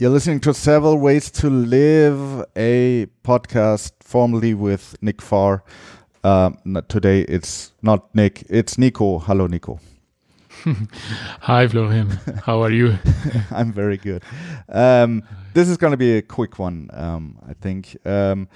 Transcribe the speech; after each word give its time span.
You're 0.00 0.10
listening 0.10 0.38
to 0.42 0.54
Several 0.54 0.96
Ways 0.96 1.28
to 1.32 1.50
Live, 1.50 2.44
a 2.54 3.08
podcast 3.24 3.90
formerly 3.98 4.54
with 4.54 4.94
Nick 5.02 5.20
Farr. 5.20 5.64
Um, 6.22 6.56
today 6.86 7.22
it's 7.22 7.72
not 7.82 8.14
Nick, 8.14 8.44
it's 8.48 8.78
Nico. 8.78 9.18
Hello, 9.18 9.48
Nico. 9.48 9.80
Hi, 11.40 11.66
Florian. 11.66 12.10
How 12.46 12.62
are 12.62 12.70
you? 12.70 12.96
I'm 13.50 13.72
very 13.72 13.96
good. 13.96 14.22
Um, 14.68 15.24
this 15.52 15.68
is 15.68 15.76
going 15.76 15.90
to 15.90 15.96
be 15.96 16.18
a 16.18 16.22
quick 16.22 16.60
one, 16.60 16.90
um, 16.92 17.36
I 17.48 17.54
think. 17.54 17.96
Um, 18.06 18.46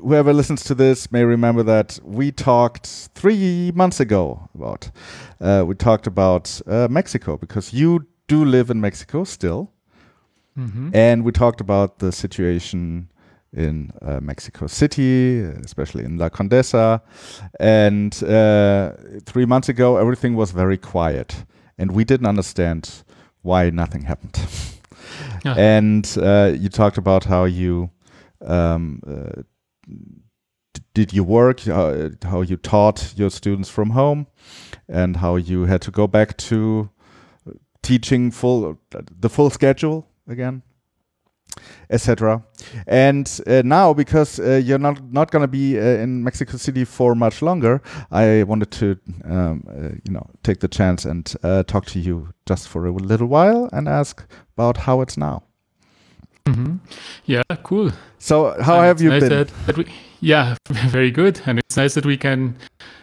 whoever 0.00 0.32
listens 0.32 0.64
to 0.64 0.74
this 0.74 1.12
may 1.12 1.22
remember 1.22 1.62
that 1.64 1.98
we 2.02 2.32
talked 2.32 2.86
three 3.14 3.70
months 3.74 4.00
ago 4.00 4.48
about. 4.54 4.90
Uh, 5.38 5.64
we 5.66 5.74
talked 5.74 6.06
about 6.06 6.62
uh, 6.66 6.88
Mexico 6.90 7.36
because 7.36 7.74
you 7.74 8.06
do 8.26 8.42
live 8.42 8.70
in 8.70 8.80
Mexico 8.80 9.24
still. 9.24 9.70
Mm-hmm. 10.58 10.90
And 10.94 11.24
we 11.24 11.32
talked 11.32 11.60
about 11.60 11.98
the 11.98 12.12
situation 12.12 13.08
in 13.52 13.92
uh, 14.00 14.20
Mexico 14.20 14.66
City, 14.66 15.40
especially 15.40 16.04
in 16.04 16.18
La 16.18 16.28
Condesa. 16.28 17.02
And 17.60 18.22
uh, 18.24 18.92
three 19.24 19.46
months 19.46 19.68
ago, 19.68 19.96
everything 19.96 20.34
was 20.36 20.52
very 20.52 20.78
quiet. 20.78 21.44
And 21.78 21.92
we 21.92 22.04
didn't 22.04 22.26
understand 22.26 23.04
why 23.42 23.70
nothing 23.70 24.02
happened. 24.02 24.38
yeah. 25.44 25.54
And 25.54 26.16
uh, 26.20 26.52
you 26.56 26.68
talked 26.68 26.98
about 26.98 27.24
how 27.24 27.44
you 27.44 27.90
um, 28.40 29.02
uh, 29.06 29.42
did 30.94 31.12
you 31.12 31.24
work, 31.24 31.60
how, 31.60 32.10
how 32.22 32.40
you 32.42 32.56
taught 32.56 33.14
your 33.16 33.30
students 33.30 33.68
from 33.68 33.90
home, 33.90 34.26
and 34.88 35.16
how 35.16 35.36
you 35.36 35.64
had 35.64 35.80
to 35.82 35.90
go 35.90 36.06
back 36.06 36.36
to 36.36 36.90
teaching 37.82 38.30
full 38.30 38.78
the 38.90 39.28
full 39.28 39.50
schedule 39.50 40.08
again 40.28 40.62
etc 41.90 42.42
and 42.86 43.40
uh, 43.46 43.62
now 43.64 43.92
because 43.92 44.40
uh, 44.40 44.60
you're 44.64 44.78
not 44.78 45.02
not 45.12 45.30
going 45.30 45.42
to 45.42 45.48
be 45.48 45.78
uh, 45.78 46.02
in 46.02 46.24
Mexico 46.24 46.56
City 46.56 46.84
for 46.84 47.14
much 47.14 47.42
longer 47.42 47.82
I 48.10 48.44
wanted 48.44 48.70
to 48.72 48.98
um, 49.24 49.64
uh, 49.68 49.94
you 50.04 50.12
know 50.12 50.26
take 50.42 50.60
the 50.60 50.68
chance 50.68 51.04
and 51.04 51.34
uh, 51.42 51.62
talk 51.64 51.86
to 51.86 51.98
you 51.98 52.28
just 52.46 52.68
for 52.68 52.86
a 52.86 52.92
little 52.92 53.26
while 53.26 53.68
and 53.72 53.88
ask 53.88 54.24
about 54.56 54.76
how 54.78 55.00
it's 55.00 55.16
now. 55.16 55.42
Mm-hmm. 56.46 56.76
yeah 57.26 57.42
cool. 57.62 57.92
So 58.18 58.60
how 58.60 58.78
and 58.78 58.86
have 58.86 59.00
you 59.00 59.10
nice 59.10 59.20
been? 59.20 59.30
that, 59.30 59.52
that 59.66 59.76
we, 59.76 59.86
yeah 60.20 60.56
very 60.68 61.10
good. 61.10 61.40
And 61.46 61.58
it's 61.58 61.76
nice 61.76 61.94
that 61.94 62.06
we 62.06 62.16
can 62.16 62.56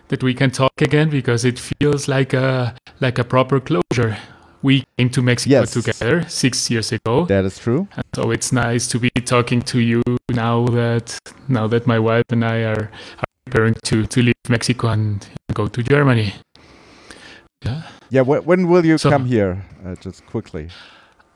that 0.09 0.23
we 0.23 0.33
can 0.33 0.52
talk 0.52 0.81
again 0.81 1.09
because 1.09 1.45
it 1.45 1.59
feels 1.59 2.08
like 2.08 2.33
a 2.33 2.76
like 3.00 3.17
a 3.17 3.23
proper 3.23 3.59
closure 3.59 4.17
we 4.61 4.83
came 4.97 5.09
to 5.09 5.21
Mexico 5.21 5.61
yes. 5.61 5.71
together 5.71 6.27
six 6.27 6.69
years 6.69 6.91
ago. 6.91 7.25
That 7.25 7.45
is 7.45 7.57
true. 7.57 7.88
And 7.95 8.05
so 8.15 8.31
it's 8.31 8.52
nice 8.52 8.88
to 8.88 8.99
be 8.99 9.09
talking 9.09 9.61
to 9.63 9.79
you 9.79 10.02
now 10.29 10.67
that 10.67 11.17
now 11.47 11.67
that 11.67 11.88
my 11.88 11.99
wife 11.99 12.25
and 12.29 12.43
I 12.43 12.63
are, 12.63 12.91
are 13.17 13.30
preparing 13.45 13.75
to, 13.85 14.05
to 14.05 14.21
leave 14.21 14.35
Mexico 14.49 14.87
and 14.89 15.25
go 15.53 15.67
to 15.67 15.83
Germany. 15.83 16.33
Yeah. 17.63 17.83
Yeah. 18.09 18.23
Wh- 18.23 18.45
when 18.45 18.67
will 18.67 18.85
you 18.85 18.97
so, 18.97 19.09
come 19.09 19.25
here? 19.25 19.65
Uh, 19.85 19.95
just 19.95 20.25
quickly. 20.25 20.69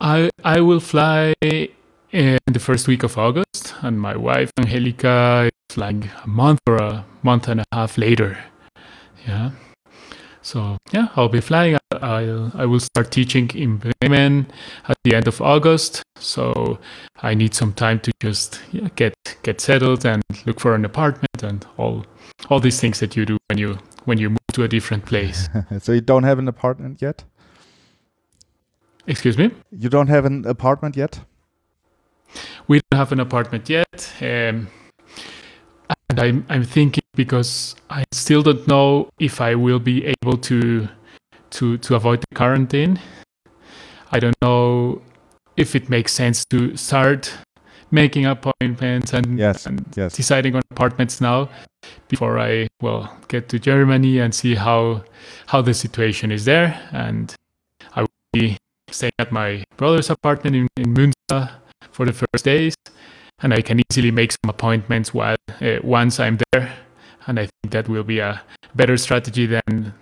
I 0.02 0.30
I 0.44 0.60
will 0.62 0.82
fly 0.82 1.34
in 1.42 2.40
the 2.46 2.60
first 2.60 2.88
week 2.88 3.04
of 3.04 3.18
August, 3.18 3.74
and 3.82 4.00
my 4.00 4.16
wife 4.16 4.52
Angelica 4.60 5.50
is 5.70 5.78
like 5.78 6.10
a 6.24 6.28
month 6.28 6.60
or 6.68 6.78
a 6.78 7.06
month 7.24 7.48
and 7.48 7.62
a 7.62 7.66
half 7.72 7.98
later. 7.98 8.38
Yeah. 9.28 9.52
So 10.42 10.78
yeah, 10.92 11.08
I'll 11.16 11.30
be 11.30 11.42
flying. 11.42 11.78
I'll 12.04 12.52
I 12.54 12.66
will 12.66 12.80
start 12.80 13.12
teaching 13.12 13.50
in 13.56 13.78
Bremen 13.78 14.48
at 14.88 14.98
the 15.04 15.16
end 15.16 15.28
of 15.28 15.42
August. 15.42 16.04
So 16.18 16.80
I 17.22 17.34
need 17.34 17.54
some 17.54 17.74
time 17.74 18.00
to 18.02 18.12
just 18.22 18.62
yeah, 18.72 18.90
get 18.96 19.14
get 19.44 19.62
settled 19.62 20.06
and 20.06 20.22
look 20.46 20.60
for 20.60 20.76
an 20.76 20.86
apartment 20.86 21.42
and 21.42 21.66
all 21.78 22.06
all 22.50 22.60
these 22.60 22.80
things 22.80 23.00
that 23.00 23.16
you 23.16 23.26
do 23.26 23.38
when 23.48 23.58
you 23.58 23.78
when 24.06 24.18
you 24.18 24.30
move 24.30 24.52
to 24.54 24.64
a 24.64 24.68
different 24.68 25.06
place. 25.06 25.50
so 25.80 25.94
you 25.94 26.02
don't 26.02 26.24
have 26.24 26.40
an 26.40 26.48
apartment 26.48 27.02
yet? 27.02 27.24
Excuse 29.08 29.38
me? 29.38 29.52
You 29.72 29.90
don't 29.90 30.08
have 30.08 30.26
an 30.26 30.46
apartment 30.46 30.96
yet? 30.96 31.22
We 32.68 32.82
don't 32.90 32.98
have 32.98 33.12
an 33.12 33.20
apartment 33.20 33.70
yet. 33.70 34.14
Um, 34.22 34.68
and 36.10 36.20
I'm, 36.20 36.46
I'm 36.48 36.64
thinking 36.64 37.04
because 37.16 37.76
I 37.90 38.04
still 38.12 38.44
don't 38.44 38.68
know 38.68 39.10
if 39.20 39.42
I 39.42 39.56
will 39.56 39.80
be 39.80 40.06
able 40.06 40.38
to 40.38 40.88
to 41.54 41.78
to 41.80 41.96
avoid 41.96 42.22
the 42.22 42.36
quarantine. 42.36 43.00
I 44.12 44.20
don't 44.20 44.36
know 44.42 45.02
if 45.58 45.76
it 45.76 45.90
makes 45.90 46.14
sense 46.14 46.46
to 46.46 46.76
start 46.78 47.34
making 47.92 48.26
appointments 48.26 49.14
and, 49.14 49.38
yes, 49.38 49.68
and 49.68 49.86
yes. 49.96 50.14
deciding 50.14 50.56
on 50.56 50.62
apartments 50.72 51.22
now 51.22 51.48
before 52.08 52.40
I 52.40 52.68
well 52.82 53.16
get 53.28 53.50
to 53.50 53.60
Germany 53.60 54.20
and 54.20 54.34
see 54.34 54.56
how 54.56 55.04
how 55.48 55.62
the 55.62 55.74
situation 55.74 56.32
is 56.32 56.46
there. 56.46 56.80
And 56.92 57.34
I 57.96 58.02
will 58.02 58.10
be 58.34 58.58
staying 58.90 59.20
at 59.20 59.32
my 59.32 59.64
brother's 59.78 60.10
apartment 60.10 60.56
in, 60.56 60.68
in 60.78 60.94
Münster 60.94 61.52
for 61.92 62.06
the 62.06 62.14
first 62.14 62.46
days 62.46 62.76
and 63.44 63.54
I 63.54 63.62
can 63.62 63.82
easily 63.92 64.12
make 64.12 64.32
some 64.32 64.50
appointments 64.50 65.14
while 65.14 65.36
uh, 65.62 65.80
once 65.84 66.20
I'm 66.20 66.40
there. 66.52 66.74
And 67.28 67.40
I 67.40 67.44
think 67.44 67.72
that 67.72 67.88
will 67.88 68.04
be 68.04 68.20
a 68.20 68.42
better 68.76 68.98
strategy 68.98 69.46
than 69.46 69.94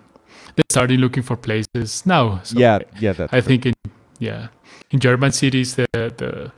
than 0.56 0.66
starting 0.70 1.00
looking 1.00 1.24
for 1.24 1.36
places 1.36 2.06
now. 2.06 2.42
So 2.44 2.60
yeah, 2.60 2.80
yeah. 3.00 3.14
That's 3.14 3.34
I 3.34 3.42
think 3.42 3.66
in 3.66 3.74
yeah 4.20 4.48
in 4.92 5.00
German 5.00 5.32
cities 5.32 5.76
the 5.76 5.88
the 5.94 6.52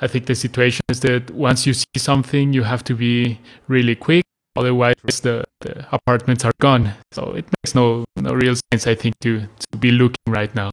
I 0.00 0.06
think 0.06 0.26
the 0.26 0.34
situation 0.34 0.82
is 0.88 1.00
that 1.00 1.30
once 1.30 1.66
you 1.66 1.74
see 1.74 1.98
something, 1.98 2.52
you 2.52 2.64
have 2.64 2.84
to 2.84 2.94
be 2.94 3.40
really 3.68 3.94
quick. 3.94 4.24
Otherwise, 4.56 4.94
the, 5.22 5.44
the 5.60 5.86
apartments 5.92 6.44
are 6.44 6.52
gone. 6.60 6.94
So 7.12 7.32
it 7.32 7.44
makes 7.44 7.74
no 7.74 8.04
no 8.16 8.32
real 8.32 8.54
sense, 8.72 8.86
I 8.86 8.94
think, 8.94 9.14
to 9.20 9.40
to 9.40 9.78
be 9.78 9.90
looking 9.90 10.26
right 10.26 10.54
now. 10.54 10.70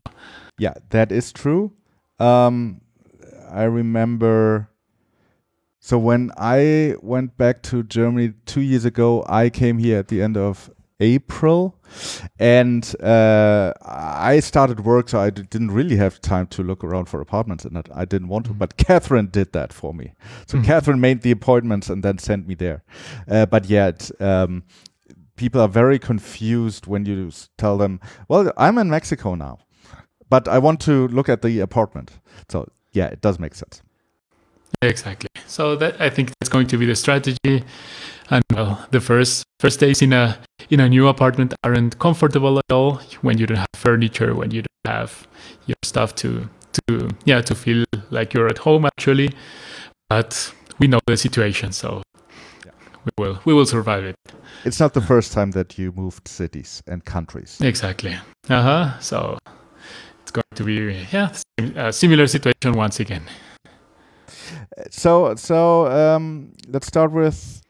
Yeah, 0.57 0.73
that 0.89 1.11
is 1.11 1.31
true. 1.31 1.71
Um, 2.19 2.81
I 3.51 3.63
remember 3.63 4.69
so 5.83 5.97
when 5.97 6.31
I 6.37 6.95
went 7.01 7.37
back 7.37 7.61
to 7.63 7.83
Germany 7.83 8.31
two 8.45 8.61
years 8.61 8.85
ago, 8.85 9.25
I 9.27 9.49
came 9.49 9.79
here 9.79 9.99
at 9.99 10.07
the 10.07 10.21
end 10.21 10.37
of 10.37 10.71
April, 11.03 11.75
and 12.39 12.95
uh, 13.01 13.73
I 13.83 14.39
started 14.39 14.79
work, 14.85 15.09
so 15.09 15.19
I 15.19 15.29
d- 15.29 15.43
didn't 15.49 15.71
really 15.71 15.97
have 15.97 16.21
time 16.21 16.47
to 16.47 16.63
look 16.63 16.83
around 16.83 17.05
for 17.05 17.21
apartments, 17.21 17.65
and 17.65 17.77
I 17.93 18.05
didn't 18.05 18.29
want 18.29 18.45
to. 18.45 18.51
Mm-hmm. 18.51 18.59
But 18.59 18.77
Catherine 18.77 19.27
did 19.27 19.51
that 19.53 19.73
for 19.73 19.93
me. 19.93 20.13
So 20.47 20.57
mm-hmm. 20.57 20.65
Catherine 20.65 21.01
made 21.01 21.21
the 21.21 21.31
appointments 21.31 21.89
and 21.89 22.03
then 22.03 22.17
sent 22.17 22.47
me 22.47 22.55
there. 22.55 22.83
Uh, 23.27 23.45
but 23.45 23.65
yet. 23.65 24.09
Um, 24.19 24.63
people 25.35 25.59
are 25.59 25.67
very 25.67 25.97
confused 25.97 26.85
when 26.85 27.05
you 27.05 27.31
tell 27.57 27.77
them, 27.77 27.99
"Well, 28.27 28.51
I'm 28.55 28.77
in 28.77 28.89
Mexico 28.89 29.35
now, 29.35 29.57
but 30.29 30.47
I 30.47 30.59
want 30.59 30.79
to 30.81 31.07
look 31.07 31.27
at 31.27 31.41
the 31.41 31.59
apartment." 31.59 32.11
So 32.49 32.67
yeah, 32.91 33.07
it 33.07 33.19
does 33.21 33.39
make 33.39 33.55
sense. 33.55 33.81
Exactly. 34.81 35.29
So 35.47 35.75
that 35.75 35.99
I 35.99 36.09
think 36.09 36.31
that's 36.39 36.49
going 36.49 36.67
to 36.67 36.77
be 36.77 36.85
the 36.85 36.95
strategy. 36.95 37.63
And 38.33 38.43
well, 38.51 38.83
the 38.89 38.99
first 38.99 39.43
first 39.59 39.79
days 39.79 40.01
in 40.01 40.11
a 40.11 40.39
in 40.71 40.79
a 40.79 40.89
new 40.89 41.07
apartment 41.07 41.53
aren't 41.63 41.99
comfortable 41.99 42.57
at 42.57 42.71
all 42.71 42.95
when 43.21 43.37
you 43.37 43.45
don't 43.45 43.59
have 43.59 43.75
furniture, 43.75 44.33
when 44.33 44.49
you 44.49 44.63
don't 44.63 44.91
have 44.91 45.27
your 45.67 45.75
stuff 45.83 46.15
to 46.15 46.49
to 46.87 47.09
yeah 47.25 47.41
to 47.41 47.53
feel 47.53 47.85
like 48.09 48.33
you're 48.33 48.47
at 48.47 48.57
home 48.57 48.85
actually. 48.85 49.29
But 50.09 50.51
we 50.79 50.87
know 50.87 50.99
the 51.05 51.15
situation, 51.15 51.73
so 51.73 52.01
yeah. 52.65 52.71
we 53.05 53.11
will 53.23 53.39
we 53.45 53.53
will 53.53 53.67
survive 53.67 54.03
it. 54.03 54.15
It's 54.65 54.79
not 54.79 54.95
the 54.95 55.01
first 55.01 55.31
time 55.31 55.51
that 55.51 55.77
you 55.77 55.91
moved 55.91 56.27
cities 56.27 56.81
and 56.87 57.05
countries. 57.05 57.61
Exactly. 57.61 58.17
Uh 58.49 58.61
huh. 58.63 58.99
So 58.99 59.37
it's 60.23 60.31
going 60.31 60.55
to 60.55 60.63
be 60.63 61.05
yeah 61.11 61.33
a 61.75 61.93
similar 61.93 62.25
situation 62.25 62.73
once 62.73 62.99
again. 62.99 63.29
So 64.89 65.35
so 65.35 65.85
um, 65.85 66.53
let's 66.67 66.87
start 66.87 67.11
with. 67.11 67.62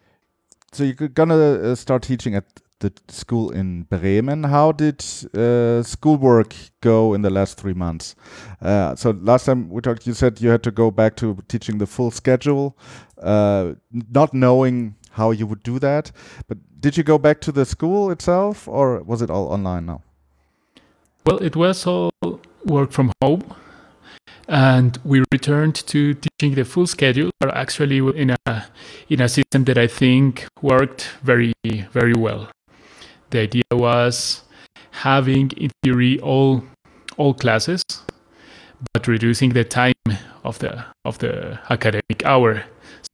So 0.74 0.84
you're 0.84 1.08
gonna 1.10 1.36
uh, 1.36 1.76
start 1.76 2.02
teaching 2.02 2.34
at 2.34 2.46
the 2.80 2.92
school 3.08 3.52
in 3.52 3.84
Bremen. 3.84 4.44
How 4.44 4.72
did 4.72 5.06
uh, 5.38 5.84
schoolwork 5.84 6.56
go 6.82 7.14
in 7.14 7.22
the 7.22 7.30
last 7.30 7.60
three 7.60 7.76
months? 7.76 8.16
Uh, 8.60 8.96
so 8.96 9.12
last 9.12 9.46
time 9.46 9.70
we 9.70 9.82
talked, 9.82 10.08
you 10.08 10.16
said 10.16 10.42
you 10.42 10.50
had 10.50 10.64
to 10.64 10.72
go 10.72 10.90
back 10.90 11.16
to 11.18 11.38
teaching 11.48 11.78
the 11.78 11.86
full 11.86 12.10
schedule, 12.10 12.76
uh, 13.22 13.74
not 13.92 14.34
knowing 14.34 14.96
how 15.12 15.30
you 15.30 15.46
would 15.46 15.62
do 15.62 15.78
that. 15.78 16.12
But 16.48 16.58
did 16.80 16.98
you 16.98 17.04
go 17.04 17.20
back 17.20 17.40
to 17.42 17.52
the 17.52 17.66
school 17.66 18.10
itself, 18.10 18.68
or 18.68 19.04
was 19.04 19.22
it 19.22 19.30
all 19.30 19.50
online 19.50 19.86
now? 19.86 20.02
Well, 21.24 21.38
it 21.38 21.56
was 21.56 21.86
all 21.86 22.12
work 22.66 22.92
from 22.92 23.12
home 23.22 23.44
and 24.48 25.00
we 25.04 25.24
returned 25.32 25.76
to 25.76 26.14
teaching 26.14 26.56
the 26.56 26.66
full 26.66 26.88
schedule 26.88 27.32
but 27.40 27.56
actually 27.56 28.00
in 28.20 28.36
a 28.46 28.66
in 29.10 29.22
a 29.22 29.30
system 29.30 29.64
that 29.64 29.78
i 29.78 29.88
think 29.88 30.46
worked 30.62 31.10
very 31.24 31.54
very 31.92 32.14
well 32.14 32.50
the 33.30 33.40
idea 33.40 33.64
was 33.72 34.44
having 34.92 35.52
in 35.52 35.70
theory 35.84 36.20
all 36.20 36.64
all 37.18 37.34
classes 37.34 37.84
but 38.92 39.08
reducing 39.08 39.52
the 39.52 39.64
time 39.64 39.94
of 40.44 40.60
the 40.60 40.84
of 41.06 41.18
the 41.20 41.60
academic 41.70 42.26
hour. 42.26 42.64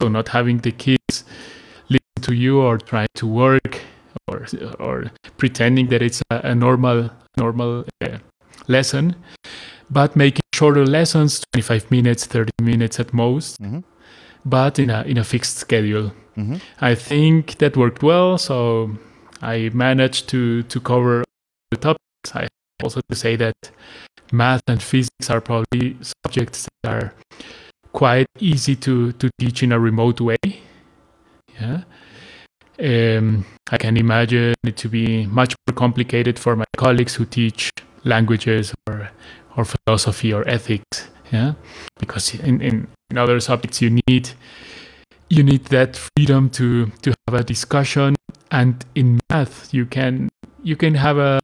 So 0.02 0.08
not 0.08 0.30
having 0.30 0.60
the 0.60 0.72
kids 0.72 1.24
listen 1.90 2.22
to 2.22 2.34
you 2.34 2.62
or 2.62 2.78
try 2.78 3.06
to 3.16 3.28
work 3.28 3.82
or 4.28 4.46
or 4.80 5.12
pretending 5.38 5.90
that 5.90 6.02
it's 6.02 6.22
a, 6.32 6.42
a 6.44 6.56
normal 6.56 7.10
normal 7.38 7.86
uh, 8.02 8.18
lesson, 8.68 9.16
but 9.90 10.16
making 10.16 10.49
shorter 10.60 10.86
lessons, 10.86 11.42
25 11.54 11.90
minutes, 11.92 12.26
30 12.26 12.52
minutes 12.62 13.00
at 13.00 13.14
most, 13.14 13.62
Mhm. 13.62 13.84
but 14.46 14.80
in 14.80 14.90
a 14.90 15.00
in 15.12 15.18
a 15.18 15.24
fixed 15.24 15.58
schedule. 15.58 16.12
Mhm. 16.38 16.60
I 16.82 16.96
think 16.96 17.42
that 17.62 17.78
worked 17.78 18.02
well. 18.04 18.38
So 18.38 18.56
I 19.42 19.70
managed 19.74 20.24
to 20.34 20.64
to 20.64 20.78
cover 20.92 21.24
the 21.72 21.78
topics. 21.78 22.30
I 22.42 22.48
also 22.84 23.00
to 23.10 23.16
say 23.16 23.36
that 23.38 23.56
math 24.32 24.62
and 24.68 24.82
physics 24.82 25.30
are 25.34 25.42
probably 25.42 25.98
subjects 26.02 26.68
that 26.84 26.92
are 26.98 27.10
quite 28.02 28.28
easy 28.40 28.76
to 28.86 28.94
to 29.14 29.26
teach 29.40 29.64
in 29.64 29.72
a 29.72 29.80
remote 29.80 30.20
way. 30.30 30.38
Yeah. 31.62 31.80
Um, 32.92 33.46
I 33.74 33.78
can 33.78 33.98
imagine 33.98 34.54
it 34.64 34.78
to 34.78 34.88
be 34.90 35.26
much 35.42 35.52
more 35.68 35.76
complicated 35.76 36.40
for 36.40 36.56
my 36.56 36.66
colleagues 36.78 37.16
who 37.18 37.26
teach 37.26 37.70
languages 38.06 38.74
or 38.88 39.10
or 39.56 39.66
philosophy 39.66 40.34
or 40.34 40.48
ethics. 40.48 41.10
Yeah, 41.32 41.54
because 42.00 42.34
in, 42.34 42.62
in, 42.62 42.88
in 43.12 43.18
other 43.18 43.40
subjects 43.40 43.82
you 43.82 44.00
need 44.08 44.32
you 45.30 45.44
need 45.44 45.66
that 45.66 45.96
freedom 45.96 46.50
to 46.50 46.88
to 47.02 47.14
have 47.28 47.40
a 47.40 47.44
discussion 47.44 48.16
and 48.52 48.86
in 48.96 49.20
math 49.30 49.74
you 49.74 49.86
can 49.86 50.30
you 50.64 50.76
can 50.76 50.96
have 50.96 51.18
a 51.18 51.40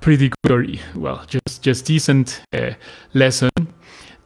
pretty 0.00 0.30
good 0.42 0.52
or 0.52 0.64
well 0.94 1.22
just 1.26 1.62
just 1.62 1.84
decent 1.86 2.42
uh, 2.52 2.70
lesson 3.14 3.50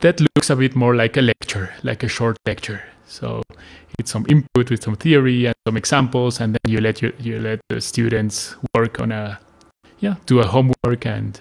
that 0.00 0.20
looks 0.20 0.50
a 0.50 0.56
bit 0.56 0.76
more 0.76 0.94
like 0.94 1.16
a 1.16 1.22
lecture 1.22 1.72
like 1.82 2.02
a 2.02 2.08
short 2.08 2.36
lecture 2.46 2.82
so 3.06 3.42
it's 3.98 4.10
some 4.10 4.26
input 4.28 4.70
with 4.70 4.82
some 4.82 4.96
theory 4.96 5.46
and 5.46 5.54
some 5.66 5.76
examples 5.76 6.40
and 6.40 6.54
then 6.54 6.72
you 6.72 6.80
let 6.80 7.02
you, 7.02 7.12
you 7.18 7.38
let 7.40 7.60
the 7.68 7.80
students 7.80 8.56
work 8.76 9.00
on 9.00 9.12
a 9.12 9.38
yeah 10.00 10.16
do 10.26 10.40
a 10.40 10.46
homework 10.46 11.06
and 11.06 11.40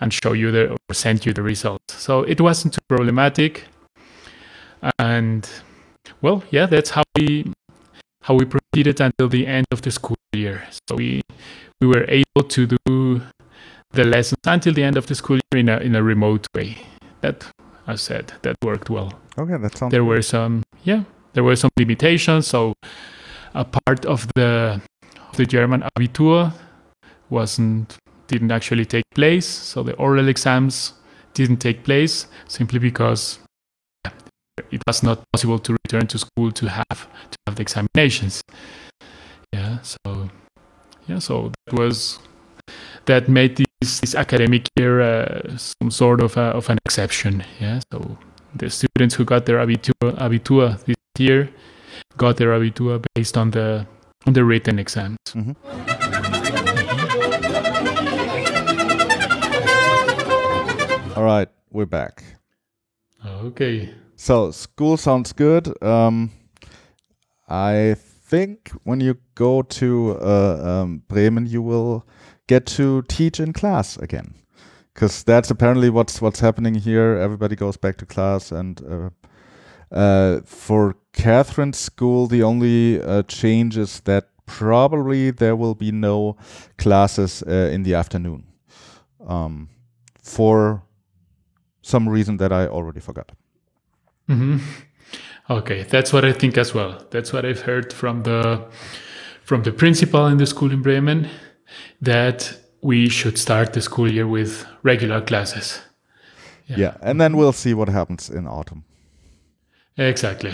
and 0.00 0.12
show 0.12 0.32
you 0.32 0.50
the 0.50 0.70
or 0.70 0.94
send 0.94 1.24
you 1.24 1.32
the 1.32 1.42
results 1.42 1.94
so 1.94 2.22
it 2.22 2.40
wasn't 2.40 2.72
too 2.72 2.80
problematic 2.88 3.64
and 4.98 5.48
well, 6.20 6.42
yeah, 6.50 6.66
that's 6.66 6.90
how 6.90 7.02
we 7.16 7.52
how 8.22 8.34
we 8.34 8.44
proceeded 8.44 9.00
until 9.00 9.28
the 9.28 9.46
end 9.46 9.66
of 9.70 9.82
the 9.82 9.90
school 9.90 10.16
year. 10.32 10.66
So 10.88 10.96
we 10.96 11.22
we 11.80 11.86
were 11.86 12.04
able 12.08 12.48
to 12.48 12.66
do 12.66 13.22
the 13.92 14.04
lessons 14.04 14.40
until 14.46 14.74
the 14.74 14.82
end 14.82 14.96
of 14.96 15.06
the 15.06 15.14
school 15.14 15.36
year 15.36 15.60
in 15.60 15.68
a 15.68 15.78
in 15.78 15.94
a 15.94 16.02
remote 16.02 16.46
way. 16.54 16.78
That 17.20 17.46
I 17.86 17.96
said 17.96 18.32
that 18.42 18.56
worked 18.62 18.90
well. 18.90 19.12
Okay, 19.38 19.56
that 19.56 19.76
sounds. 19.76 19.90
There 19.90 20.04
were 20.04 20.22
some 20.22 20.62
yeah, 20.84 21.04
there 21.32 21.44
were 21.44 21.56
some 21.56 21.70
limitations. 21.78 22.46
So 22.46 22.74
a 23.54 23.64
part 23.64 24.04
of 24.06 24.26
the 24.34 24.80
of 25.28 25.36
the 25.36 25.46
German 25.46 25.82
Abitur 25.96 26.52
wasn't 27.30 27.96
didn't 28.28 28.50
actually 28.50 28.84
take 28.84 29.04
place. 29.14 29.46
So 29.46 29.82
the 29.82 29.94
oral 29.94 30.28
exams 30.28 30.92
didn't 31.34 31.58
take 31.58 31.84
place 31.84 32.26
simply 32.48 32.78
because 32.78 33.38
it 34.70 34.82
was 34.86 35.02
not 35.02 35.22
possible 35.32 35.58
to 35.58 35.76
return 35.84 36.06
to 36.08 36.18
school 36.18 36.50
to 36.52 36.68
have 36.68 37.08
to 37.30 37.38
have 37.46 37.56
the 37.56 37.62
examinations. 37.62 38.42
Yeah, 39.52 39.78
so 39.82 40.30
yeah, 41.06 41.18
so 41.18 41.52
that 41.66 41.74
was 41.74 42.18
that 43.04 43.28
made 43.28 43.56
this, 43.56 44.00
this 44.00 44.14
academic 44.14 44.68
year 44.76 45.00
uh, 45.00 45.56
some 45.56 45.90
sort 45.90 46.20
of 46.22 46.36
a, 46.36 46.56
of 46.56 46.68
an 46.70 46.78
exception. 46.84 47.44
Yeah, 47.60 47.80
so 47.92 48.18
the 48.54 48.70
students 48.70 49.14
who 49.14 49.24
got 49.24 49.46
their 49.46 49.58
abitur, 49.58 49.92
abitur 50.18 50.82
this 50.84 50.96
year 51.18 51.50
got 52.16 52.38
their 52.38 52.48
abitur 52.58 53.04
based 53.14 53.36
on 53.36 53.50
the 53.50 53.86
on 54.26 54.32
the 54.32 54.44
written 54.44 54.78
exams. 54.78 55.18
Mhm. 55.34 55.95
Right, 61.26 61.48
we're 61.70 61.86
back. 61.86 62.22
Okay. 63.26 63.92
So 64.14 64.52
school 64.52 64.96
sounds 64.96 65.32
good. 65.32 65.82
Um, 65.82 66.30
I 67.48 67.96
think 67.98 68.70
when 68.84 69.00
you 69.00 69.16
go 69.34 69.62
to 69.62 70.18
uh, 70.20 70.82
um, 70.82 71.02
Bremen, 71.08 71.46
you 71.46 71.62
will 71.62 72.06
get 72.46 72.66
to 72.66 73.02
teach 73.08 73.40
in 73.40 73.52
class 73.52 73.96
again, 73.96 74.34
because 74.94 75.24
that's 75.24 75.50
apparently 75.50 75.90
what's 75.90 76.22
what's 76.22 76.40
happening 76.40 76.74
here. 76.74 77.18
Everybody 77.18 77.56
goes 77.56 77.76
back 77.76 77.96
to 77.98 78.06
class, 78.06 78.52
and 78.52 78.80
uh, 78.88 79.10
uh, 79.94 80.40
for 80.44 80.94
Catherine's 81.12 81.78
school, 81.78 82.28
the 82.28 82.44
only 82.44 83.02
uh, 83.02 83.22
change 83.24 83.76
is 83.76 84.00
that 84.00 84.28
probably 84.46 85.32
there 85.32 85.56
will 85.56 85.74
be 85.74 85.90
no 85.90 86.36
classes 86.78 87.42
uh, 87.42 87.70
in 87.72 87.82
the 87.82 87.94
afternoon, 87.94 88.44
um, 89.26 89.68
for 90.22 90.82
some 91.86 92.08
reason 92.08 92.36
that 92.38 92.52
I 92.52 92.66
already 92.66 93.00
forgot. 93.00 93.32
hmm 94.28 94.58
Okay, 95.48 95.84
that's 95.84 96.12
what 96.12 96.24
I 96.24 96.32
think 96.32 96.58
as 96.58 96.74
well. 96.74 97.06
That's 97.10 97.32
what 97.32 97.44
I've 97.44 97.62
heard 97.62 97.92
from 97.92 98.22
the 98.24 98.64
from 99.44 99.62
the 99.62 99.70
principal 99.70 100.26
in 100.26 100.38
the 100.38 100.46
school 100.46 100.72
in 100.72 100.82
Bremen 100.82 101.28
that 102.00 102.58
we 102.82 103.08
should 103.08 103.38
start 103.38 103.72
the 103.72 103.80
school 103.80 104.10
year 104.10 104.26
with 104.26 104.66
regular 104.82 105.20
classes. 105.20 105.80
Yeah. 106.66 106.96
and 107.00 107.20
then 107.20 107.36
we'll 107.36 107.52
see 107.52 107.74
what 107.74 107.88
happens 107.88 108.28
in 108.28 108.46
autumn. 108.48 108.82
Exactly. 109.96 110.52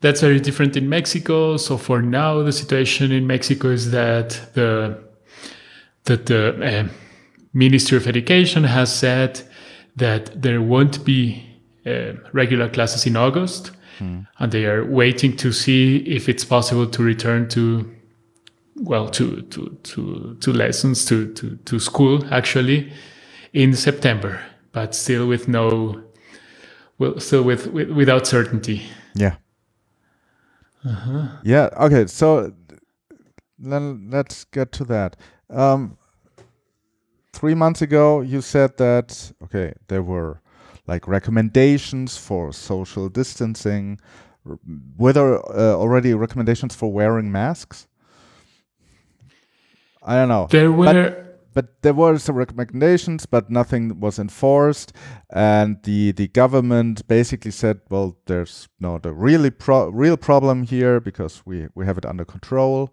That's 0.00 0.20
very 0.20 0.40
different 0.40 0.76
in 0.76 0.88
Mexico. 0.88 1.56
So 1.56 1.78
for 1.78 2.02
now, 2.02 2.42
the 2.42 2.52
situation 2.52 3.12
in 3.12 3.26
Mexico 3.26 3.68
is 3.68 3.92
that 3.92 4.28
the 4.54 4.98
that 6.04 6.26
the 6.26 6.42
uh, 6.62 6.88
Ministry 7.52 7.96
of 7.96 8.06
Education 8.06 8.64
has 8.64 8.92
said 8.92 9.40
that 9.96 10.42
there 10.42 10.60
won't 10.60 11.04
be 11.04 11.44
uh, 11.86 12.12
regular 12.32 12.68
classes 12.68 13.06
in 13.06 13.16
August, 13.16 13.70
and 14.38 14.52
they 14.52 14.64
are 14.66 14.84
waiting 14.84 15.36
to 15.36 15.52
see 15.52 15.98
if 15.98 16.28
it's 16.28 16.44
possible 16.44 16.86
to 16.86 17.02
return 17.02 17.48
to 17.50 17.90
well 18.76 19.08
to 19.08 19.42
to 19.42 19.78
to, 19.84 20.36
to 20.40 20.52
lessons 20.52 21.04
to, 21.04 21.32
to 21.34 21.56
to 21.64 21.78
school 21.78 22.24
actually 22.34 22.92
in 23.52 23.72
September, 23.74 24.40
but 24.72 24.94
still 24.94 25.28
with 25.28 25.46
no 25.48 26.02
well 26.98 27.20
still 27.20 27.42
with, 27.44 27.68
with 27.68 27.90
without 27.90 28.26
certainty. 28.26 28.82
Yeah. 29.14 29.36
Uh-huh. 30.84 31.28
Yeah. 31.44 31.68
Okay. 31.80 32.06
So 32.06 32.52
then 33.58 34.10
let's 34.10 34.44
get 34.44 34.72
to 34.72 34.84
that. 34.84 35.16
Um, 35.50 35.96
three 37.34 37.54
months 37.54 37.82
ago, 37.82 38.20
you 38.20 38.40
said 38.40 38.76
that 38.78 39.32
okay, 39.42 39.74
there 39.88 40.02
were 40.02 40.40
like 40.86 41.08
recommendations 41.08 42.16
for 42.16 42.52
social 42.52 43.08
distancing. 43.08 44.00
Were 44.96 45.12
there 45.12 45.38
uh, 45.50 45.74
already 45.74 46.14
recommendations 46.14 46.74
for 46.74 46.92
wearing 46.92 47.32
masks? 47.32 47.88
I 50.02 50.16
don't 50.16 50.28
know. 50.28 50.46
There 50.50 50.70
were 50.70 51.24
but 51.54 51.82
there 51.82 51.94
were 51.94 52.18
some 52.18 52.34
recommendations, 52.34 53.26
but 53.26 53.48
nothing 53.48 54.00
was 54.00 54.18
enforced, 54.18 54.92
and 55.30 55.80
the 55.84 56.12
the 56.12 56.28
government 56.28 57.06
basically 57.06 57.52
said, 57.52 57.80
"Well, 57.88 58.18
there's 58.26 58.68
not 58.80 59.06
a 59.06 59.12
really 59.12 59.50
pro- 59.50 59.88
real 59.88 60.16
problem 60.16 60.64
here 60.64 61.00
because 61.00 61.42
we 61.46 61.68
we 61.74 61.86
have 61.86 61.96
it 61.96 62.04
under 62.04 62.24
control." 62.24 62.92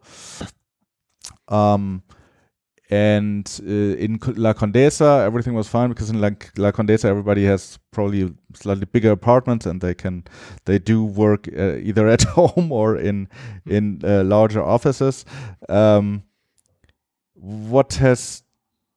Um, 1.48 2.04
and 2.92 3.60
uh, 3.66 3.72
in 3.72 4.20
La 4.36 4.54
Condesa, 4.54 5.26
everything 5.26 5.54
was 5.54 5.68
fine 5.68 5.90
because 5.90 6.10
in 6.10 6.20
La, 6.20 6.32
La 6.58 6.72
Condesa, 6.72 7.06
everybody 7.06 7.46
has 7.46 7.80
probably 7.92 8.34
slightly 8.54 8.86
bigger 8.86 9.12
apartments, 9.12 9.66
and 9.66 9.80
they 9.80 9.94
can 9.94 10.26
they 10.66 10.78
do 10.78 11.04
work 11.04 11.48
uh, 11.58 11.78
either 11.78 12.08
at 12.08 12.22
home 12.38 12.72
or 12.72 12.98
in 12.98 13.30
in 13.66 14.02
uh, 14.04 14.24
larger 14.24 14.62
offices. 14.62 15.26
Um, 15.70 16.24
what 17.34 17.94
has 17.94 18.44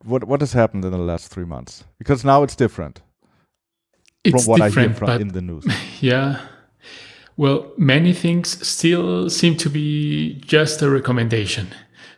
what 0.04 0.24
what 0.24 0.40
has 0.40 0.52
happened 0.52 0.84
in 0.84 0.90
the 0.90 0.98
last 0.98 1.28
three 1.28 1.46
months? 1.46 1.84
Because 1.98 2.24
now 2.24 2.42
it's 2.42 2.56
different 2.56 3.00
it's 4.24 4.44
from 4.44 4.50
what 4.50 4.60
I 4.60 4.70
hear 4.70 4.92
from 4.92 5.20
in 5.20 5.28
the 5.28 5.42
news. 5.42 5.66
yeah. 6.00 6.40
Well, 7.36 7.72
many 7.76 8.12
things 8.12 8.66
still 8.66 9.28
seem 9.28 9.56
to 9.58 9.68
be 9.68 10.40
just 10.40 10.82
a 10.82 10.90
recommendation. 10.90 11.68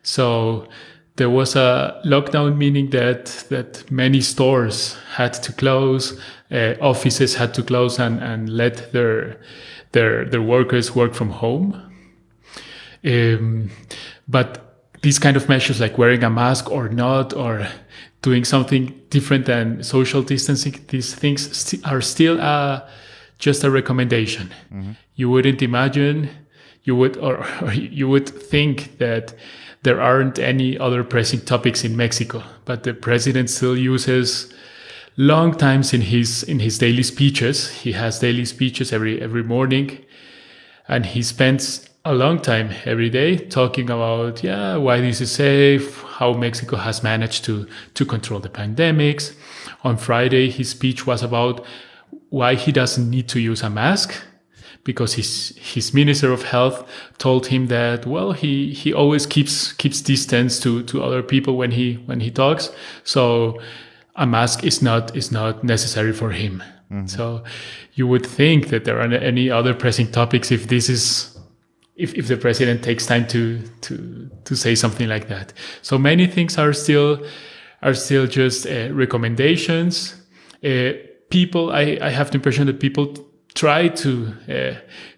So 0.03 0.69
there 1.17 1.31
was 1.31 1.57
a 1.57 2.01
lockdown, 2.05 2.57
meaning 2.57 2.91
that 2.91 3.47
that 3.49 3.91
many 3.91 4.21
stores 4.21 4.97
had 5.15 5.33
to 5.33 5.53
close, 5.53 6.19
uh, 6.51 6.75
offices 6.81 7.35
had 7.35 7.55
to 7.55 7.63
close, 7.63 7.99
and 7.99 8.23
and 8.23 8.49
let 8.49 8.93
their 8.93 9.41
their 9.93 10.25
their 10.25 10.43
workers 10.43 10.95
work 10.95 11.15
from 11.15 11.31
home. 11.31 11.83
Um, 13.05 13.71
but 14.29 14.63
these 15.03 15.19
kind 15.19 15.37
of 15.37 15.49
measures, 15.49 15.81
like 15.81 15.99
wearing 15.99 16.25
a 16.25 16.31
mask 16.31 16.71
or 16.71 16.89
not, 16.89 17.33
or 17.33 17.67
doing 18.23 18.45
something 18.45 18.93
different 19.11 19.47
than 19.47 19.83
social 19.83 20.23
distancing. 20.23 20.75
These 20.89 21.15
things 21.15 21.57
st- 21.57 21.87
are 21.87 22.01
still 22.01 22.41
uh, 22.41 22.81
just 23.39 23.65
a 23.65 23.71
recommendation. 23.71 24.53
You 25.15 25.31
wouldn't 25.31 25.63
imagine, 25.63 26.31
you 26.85 26.97
would, 26.97 27.17
or, 27.17 27.47
or 27.63 27.73
you 27.73 28.09
would 28.09 28.29
think 28.29 28.99
that 28.99 29.35
there 29.87 30.01
aren't 30.01 30.37
any 30.41 30.77
other 30.77 31.05
pressing 31.05 31.41
topics 31.41 31.85
in 31.85 31.97
Mexico, 31.97 32.43
but 32.65 32.83
the 32.83 32.93
president 32.93 33.49
still 33.49 33.77
uses 33.77 34.53
long 35.17 35.57
times 35.57 35.95
in 35.95 36.01
his 36.01 36.43
in 36.43 36.59
his 36.59 36.77
daily 36.77 37.05
speeches. 37.05 37.71
He 37.71 37.93
has 37.93 38.19
daily 38.19 38.45
speeches 38.45 38.93
every 38.93 39.23
every 39.23 39.45
morning, 39.45 40.05
and 40.89 41.07
he 41.07 41.23
spends 41.23 41.89
a 42.05 42.13
long 42.13 42.41
time 42.41 42.71
every 42.85 43.11
day 43.11 43.37
talking 43.37 43.89
about 43.89 44.43
yeah 44.43 44.77
why 44.77 45.01
this 45.01 45.21
is 45.21 45.31
safe, 45.31 46.03
how 46.19 46.33
Mexico 46.33 46.77
has 46.77 47.05
managed 47.05 47.45
to 47.45 47.67
to 47.95 48.05
control 48.05 48.41
the 48.41 48.49
pandemics. 48.49 49.35
On 49.85 49.97
Friday, 49.97 50.51
his 50.51 50.71
speech 50.71 51.07
was 51.07 51.23
about 51.23 51.65
why 52.31 52.57
he 52.57 52.73
doesn't 52.73 53.09
need 53.09 53.29
to 53.29 53.39
use 53.39 53.63
a 53.63 53.71
mask 53.71 54.21
because 54.85 55.15
his 55.15 55.57
his 55.57 55.93
minister 55.93 56.33
of 56.33 56.43
health 56.43 56.89
told 57.19 57.47
him 57.49 57.67
that 57.67 58.07
well 58.07 58.33
he 58.33 58.73
he 58.73 58.93
always 58.93 59.27
keeps 59.27 59.73
keeps 59.73 60.01
distance 60.01 60.61
to 60.61 60.83
to 60.85 61.03
other 61.03 61.23
people 61.23 61.57
when 61.57 61.73
he 61.73 61.95
when 62.07 62.21
he 62.21 62.31
talks. 62.31 62.71
So 63.05 63.61
a 64.15 64.27
mask 64.27 64.65
is 64.65 64.83
not 64.83 65.17
is 65.17 65.31
not 65.31 65.65
necessary 65.65 66.13
for 66.13 66.31
him. 66.31 66.63
So 67.07 67.43
you 67.95 68.07
would 68.07 68.25
think 68.25 68.69
that 68.69 68.85
there 68.85 69.01
are 69.01 69.13
any 69.13 69.51
other 69.51 69.75
pressing 69.75 70.13
topics 70.13 70.53
if 70.53 70.69
this 70.69 70.89
is 70.89 71.37
if, 71.97 72.15
if 72.15 72.29
the 72.29 72.37
president 72.37 72.85
takes 72.85 73.07
time 73.07 73.27
to 73.29 73.61
to 73.83 74.31
to 74.45 74.55
say 74.55 74.75
something 74.75 75.09
like 75.09 75.29
that. 75.29 75.53
So 75.83 75.99
many 75.99 76.27
things 76.27 76.59
are 76.59 76.73
still 76.73 77.27
are 77.83 77.95
still 77.95 78.27
just 78.27 78.67
uh, 78.67 78.93
recommendations. 78.93 80.15
Uh, 80.65 80.93
people 81.31 81.73
I, 81.73 81.99
I 82.01 82.11
have 82.11 82.31
the 82.31 82.37
impression 82.37 82.67
that 82.67 82.79
people 82.79 83.15
try 83.57 83.89
to 83.89 84.33
uh, 84.49 84.75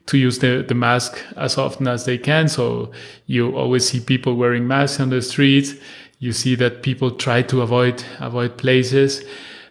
to 0.07 0.17
use 0.17 0.39
the, 0.39 0.65
the 0.67 0.75
mask 0.75 1.23
as 1.37 1.59
often 1.59 1.87
as 1.87 2.07
they 2.07 2.17
can 2.17 2.49
so 2.49 2.91
you 3.27 3.55
always 3.55 3.87
see 3.87 4.01
people 4.01 4.35
wearing 4.35 4.67
masks 4.67 5.01
on 5.01 5.11
the 5.11 5.21
streets 5.21 5.75
you 6.19 6.33
see 6.33 6.55
that 6.55 6.83
people 6.83 7.11
try 7.11 7.43
to 7.43 7.61
avoid 7.61 8.03
avoid 8.21 8.57
places 8.57 9.23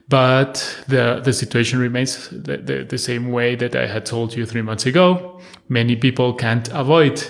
but 0.10 0.84
the 0.88 1.22
the 1.24 1.34
situation 1.34 1.80
remains 1.80 2.30
the, 2.30 2.58
the, 2.58 2.84
the 2.84 2.98
same 2.98 3.32
way 3.32 3.56
that 3.56 3.76
I 3.76 3.88
had 3.88 4.06
told 4.06 4.36
you 4.36 4.46
three 4.46 4.62
months 4.62 4.86
ago. 4.86 5.42
Many 5.68 5.96
people 5.98 6.34
can't 6.34 6.70
avoid 6.70 7.30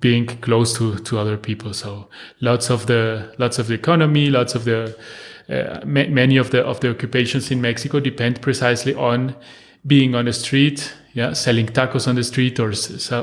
being 0.00 0.26
close 0.26 0.76
to, 0.78 0.98
to 0.98 1.18
other 1.18 1.36
people. 1.36 1.72
So 1.72 2.08
lots 2.40 2.70
of 2.70 2.86
the 2.86 3.34
lots 3.38 3.58
of 3.58 3.68
the 3.68 3.74
economy, 3.74 4.30
lots 4.30 4.54
of 4.54 4.64
the 4.64 4.96
uh, 5.48 5.80
ma- 5.84 6.08
many 6.08 6.36
of 6.36 6.50
the 6.50 6.64
of 6.64 6.80
the 6.80 6.90
occupations 6.90 7.50
in 7.50 7.60
Mexico 7.60 8.00
depend 8.00 8.40
precisely 8.42 8.94
on 8.94 9.36
being 9.88 10.14
on 10.14 10.26
the 10.26 10.32
street, 10.32 10.94
yeah, 11.14 11.32
selling 11.32 11.66
tacos 11.66 12.06
on 12.06 12.14
the 12.14 12.24
street 12.24 12.60
or 12.60 12.72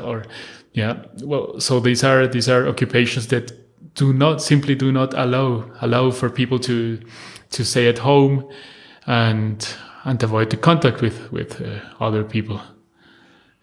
or 0.04 0.24
yeah. 0.72 1.04
Well, 1.22 1.58
so 1.60 1.80
these 1.80 2.04
are 2.04 2.26
these 2.26 2.48
are 2.48 2.68
occupations 2.68 3.28
that 3.28 3.52
do 3.94 4.12
not 4.12 4.42
simply 4.42 4.74
do 4.74 4.92
not 4.92 5.14
allow 5.14 5.70
allow 5.80 6.10
for 6.10 6.28
people 6.28 6.58
to 6.60 7.00
to 7.50 7.64
stay 7.64 7.88
at 7.88 7.98
home 7.98 8.48
and 9.06 9.66
and 10.04 10.22
avoid 10.22 10.50
the 10.50 10.56
contact 10.56 11.00
with 11.00 11.32
with 11.32 11.60
uh, 11.60 11.80
other 12.00 12.24
people. 12.24 12.60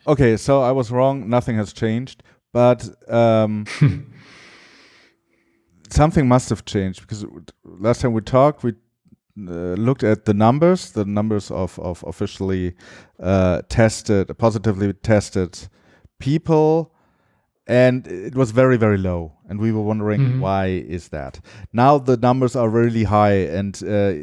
Okay, 0.06 0.36
so 0.38 0.62
I 0.62 0.72
was 0.72 0.92
wrong. 0.92 1.30
Nothing 1.30 1.56
has 1.58 1.72
changed, 1.72 2.24
but 2.52 2.90
um, 3.10 3.66
something 5.90 6.28
must 6.28 6.50
have 6.50 6.66
changed 6.66 7.02
because 7.02 7.26
last 7.64 8.02
time 8.02 8.12
we 8.14 8.22
talked, 8.22 8.64
we 8.64 8.74
uh, 9.38 9.76
looked 9.78 10.04
at 10.04 10.26
the 10.26 10.34
numbers, 10.34 10.92
the 10.92 11.06
numbers 11.06 11.52
of 11.52 11.80
of 11.80 12.04
officially 12.08 12.74
uh, 13.20 13.62
tested, 13.70 14.38
positively 14.38 14.94
tested 14.94 15.68
people, 16.20 16.94
and 17.68 18.08
it 18.08 18.36
was 18.36 18.52
very 18.52 18.78
very 18.78 18.98
low. 18.98 19.32
And 19.50 19.60
we 19.60 19.72
were 19.72 19.82
wondering 19.84 20.22
Mhm. 20.22 20.40
why 20.40 20.68
is 20.90 21.10
that. 21.10 21.40
Now 21.72 21.98
the 22.00 22.18
numbers 22.18 22.56
are 22.56 22.70
really 22.70 23.04
high, 23.06 23.58
and 23.60 23.82
uh, 23.84 24.14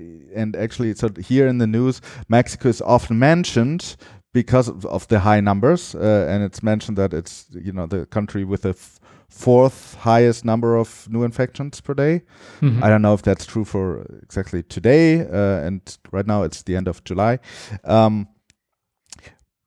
and 0.41 0.57
actually, 0.57 0.95
so 0.95 1.09
here 1.29 1.49
in 1.49 1.59
the 1.59 1.67
news, 1.67 2.01
Mexico 2.29 2.69
is 2.69 2.81
often 2.83 3.19
mentioned 3.19 3.97
because 4.33 4.69
of, 4.71 4.85
of 4.87 5.07
the 5.09 5.19
high 5.19 5.41
numbers, 5.41 5.95
uh, 5.95 6.27
and 6.29 6.45
it's 6.45 6.63
mentioned 6.63 6.97
that 6.99 7.13
it's 7.13 7.47
you 7.53 7.73
know 7.73 7.87
the 7.87 8.07
country 8.07 8.45
with 8.45 8.63
the 8.63 8.69
f- 8.71 9.00
fourth 9.31 9.95
highest 9.95 10.45
number 10.45 10.77
of 10.77 11.07
new 11.09 11.23
infections 11.25 11.81
per 11.81 11.95
day. 11.95 12.23
Mhm. 12.61 12.83
I 12.83 12.89
don't 12.89 13.01
know 13.03 13.15
if 13.15 13.23
that's 13.23 13.47
true 13.47 13.65
for 13.65 14.03
exactly 14.23 14.63
today, 14.63 15.21
uh, 15.21 15.67
and 15.67 15.81
right 16.13 16.27
now 16.27 16.43
it's 16.43 16.63
the 16.65 16.77
end 16.77 16.89
of 16.89 17.03
July. 17.05 17.39
Um, 17.85 18.27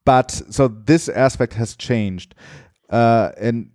but 0.05 0.31
so 0.49 0.67
this 0.67 1.09
aspect 1.09 1.53
has 1.53 1.75
changed, 1.75 2.35
uh, 2.89 3.31
and 3.39 3.69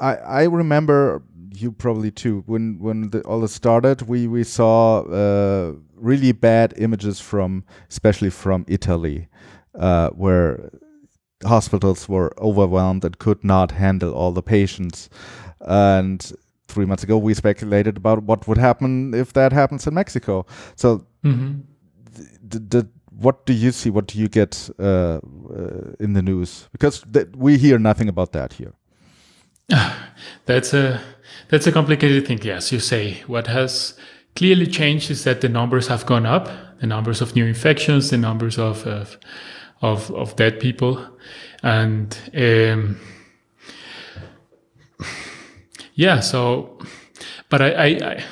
I 0.00 0.16
I 0.16 0.42
remember 0.44 1.22
you 1.54 1.72
probably 1.72 2.10
too 2.10 2.42
when 2.46 2.78
when 2.78 3.10
the, 3.10 3.22
all 3.22 3.40
this 3.40 3.52
started. 3.54 4.02
We 4.02 4.26
we 4.28 4.44
saw 4.44 5.00
uh, 5.00 5.72
really 5.94 6.32
bad 6.32 6.74
images 6.76 7.20
from 7.20 7.64
especially 7.88 8.30
from 8.30 8.64
Italy, 8.68 9.28
uh, 9.74 10.10
where 10.10 10.70
hospitals 11.46 12.08
were 12.08 12.32
overwhelmed 12.38 13.04
and 13.04 13.18
could 13.18 13.42
not 13.44 13.70
handle 13.72 14.12
all 14.12 14.32
the 14.32 14.42
patients, 14.42 15.08
and 15.60 16.32
three 16.68 16.86
months 16.86 17.04
ago 17.04 17.16
we 17.16 17.34
speculated 17.34 17.96
about 17.96 18.22
what 18.24 18.46
would 18.48 18.58
happen 18.58 19.14
if 19.14 19.32
that 19.32 19.52
happens 19.52 19.86
in 19.86 19.94
Mexico. 19.94 20.44
So 20.74 21.06
Mhm. 21.22 21.62
the, 22.50 22.58
the 22.58 22.88
what 23.18 23.46
do 23.46 23.52
you 23.52 23.72
see? 23.72 23.90
What 23.90 24.06
do 24.08 24.18
you 24.18 24.28
get 24.28 24.70
uh, 24.78 24.84
uh, 24.84 25.20
in 25.98 26.12
the 26.12 26.22
news? 26.22 26.68
Because 26.72 27.02
th- 27.12 27.28
we 27.36 27.56
hear 27.56 27.78
nothing 27.78 28.08
about 28.08 28.32
that 28.32 28.52
here. 28.52 28.72
That's 30.46 30.74
a 30.74 31.00
that's 31.48 31.66
a 31.66 31.72
complicated 31.72 32.26
thing. 32.26 32.40
Yes, 32.42 32.72
you 32.72 32.80
say 32.80 33.22
what 33.26 33.46
has 33.46 33.94
clearly 34.34 34.66
changed 34.66 35.10
is 35.10 35.22
that 35.24 35.40
the 35.40 35.48
numbers 35.48 35.88
have 35.88 36.04
gone 36.06 36.26
up. 36.26 36.48
The 36.80 36.86
numbers 36.86 37.20
of 37.22 37.34
new 37.34 37.46
infections, 37.46 38.10
the 38.10 38.18
numbers 38.18 38.58
of 38.58 38.86
of 38.86 39.18
of, 39.82 40.10
of 40.12 40.36
dead 40.36 40.60
people, 40.60 41.06
and 41.62 42.16
um, 42.36 42.98
yeah. 45.94 46.20
So, 46.20 46.78
but 47.48 47.60
I, 47.62 47.70
I, 47.70 47.86
I 47.86 48.24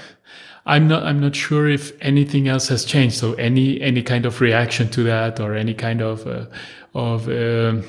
I'm 0.67 0.89
not 0.89 1.03
I'm 1.03 1.21
not 1.21 1.37
sure 1.37 1.69
if 1.69 1.93
anything 2.01 2.49
else 2.49 2.69
has 2.69 2.85
changed. 2.85 3.17
So 3.17 3.35
any 3.35 3.81
any 3.81 4.03
kind 4.03 4.27
of 4.27 4.41
reaction 4.41 4.89
to 4.91 5.03
that 5.05 5.41
or 5.41 5.55
any 5.55 5.75
kind 5.75 6.01
of 6.01 6.27
uh, 6.27 6.47
of 6.95 7.29
um 7.29 7.85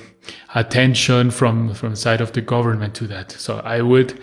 attention 0.55 1.31
from 1.31 1.73
from 1.73 1.95
side 1.95 2.21
of 2.21 2.33
the 2.33 2.41
government 2.41 2.93
to 2.95 3.07
that. 3.07 3.31
So 3.31 3.59
I 3.59 3.81
would 3.81 4.19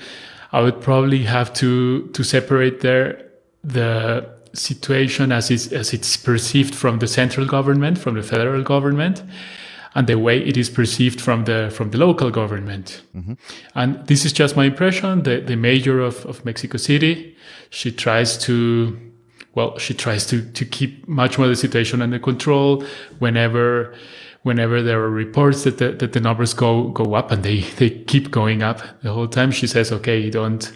I 0.52 0.60
would 0.60 0.80
probably 0.82 1.22
have 1.24 1.52
to 1.54 2.08
to 2.08 2.22
separate 2.22 2.80
there 2.80 3.30
the 3.64 4.28
situation 4.54 5.32
as 5.32 5.50
is 5.50 5.72
as 5.72 5.92
it's 5.92 6.16
perceived 6.16 6.74
from 6.74 6.98
the 6.98 7.06
central 7.06 7.46
government, 7.46 7.98
from 7.98 8.14
the 8.14 8.22
federal 8.22 8.62
government, 8.62 9.22
and 9.94 10.06
the 10.06 10.18
way 10.18 10.38
it 10.38 10.56
is 10.56 10.70
perceived 10.70 11.20
from 11.20 11.44
the 11.44 11.70
from 11.74 11.90
the 11.90 11.98
local 11.98 12.30
government. 12.30 13.02
Mm-hmm. 13.14 13.34
And 13.74 14.06
this 14.06 14.24
is 14.24 14.32
just 14.32 14.56
my 14.56 14.64
impression. 14.64 15.22
The 15.22 15.40
the 15.40 15.56
mayor 15.56 16.00
of, 16.00 16.24
of 16.26 16.44
Mexico 16.44 16.78
City, 16.78 17.36
she 17.70 17.92
tries 17.92 18.38
to 18.38 18.96
well, 19.54 19.78
she 19.78 19.94
tries 19.94 20.26
to 20.26 20.42
to 20.52 20.64
keep 20.64 21.06
much 21.08 21.38
more 21.38 21.48
the 21.48 21.56
situation 21.56 22.02
under 22.02 22.18
control 22.18 22.84
whenever 23.18 23.94
whenever 24.42 24.82
there 24.82 25.00
are 25.00 25.10
reports 25.10 25.62
that 25.64 25.78
the, 25.78 25.92
that 25.92 26.12
the 26.12 26.20
numbers 26.20 26.54
go 26.54 26.88
go 26.88 27.14
up 27.14 27.30
and 27.30 27.42
they 27.42 27.60
they 27.76 27.90
keep 27.90 28.30
going 28.30 28.62
up 28.62 28.80
the 29.02 29.12
whole 29.12 29.28
time. 29.28 29.50
She 29.50 29.66
says, 29.66 29.92
okay, 29.92 30.30
don't 30.30 30.72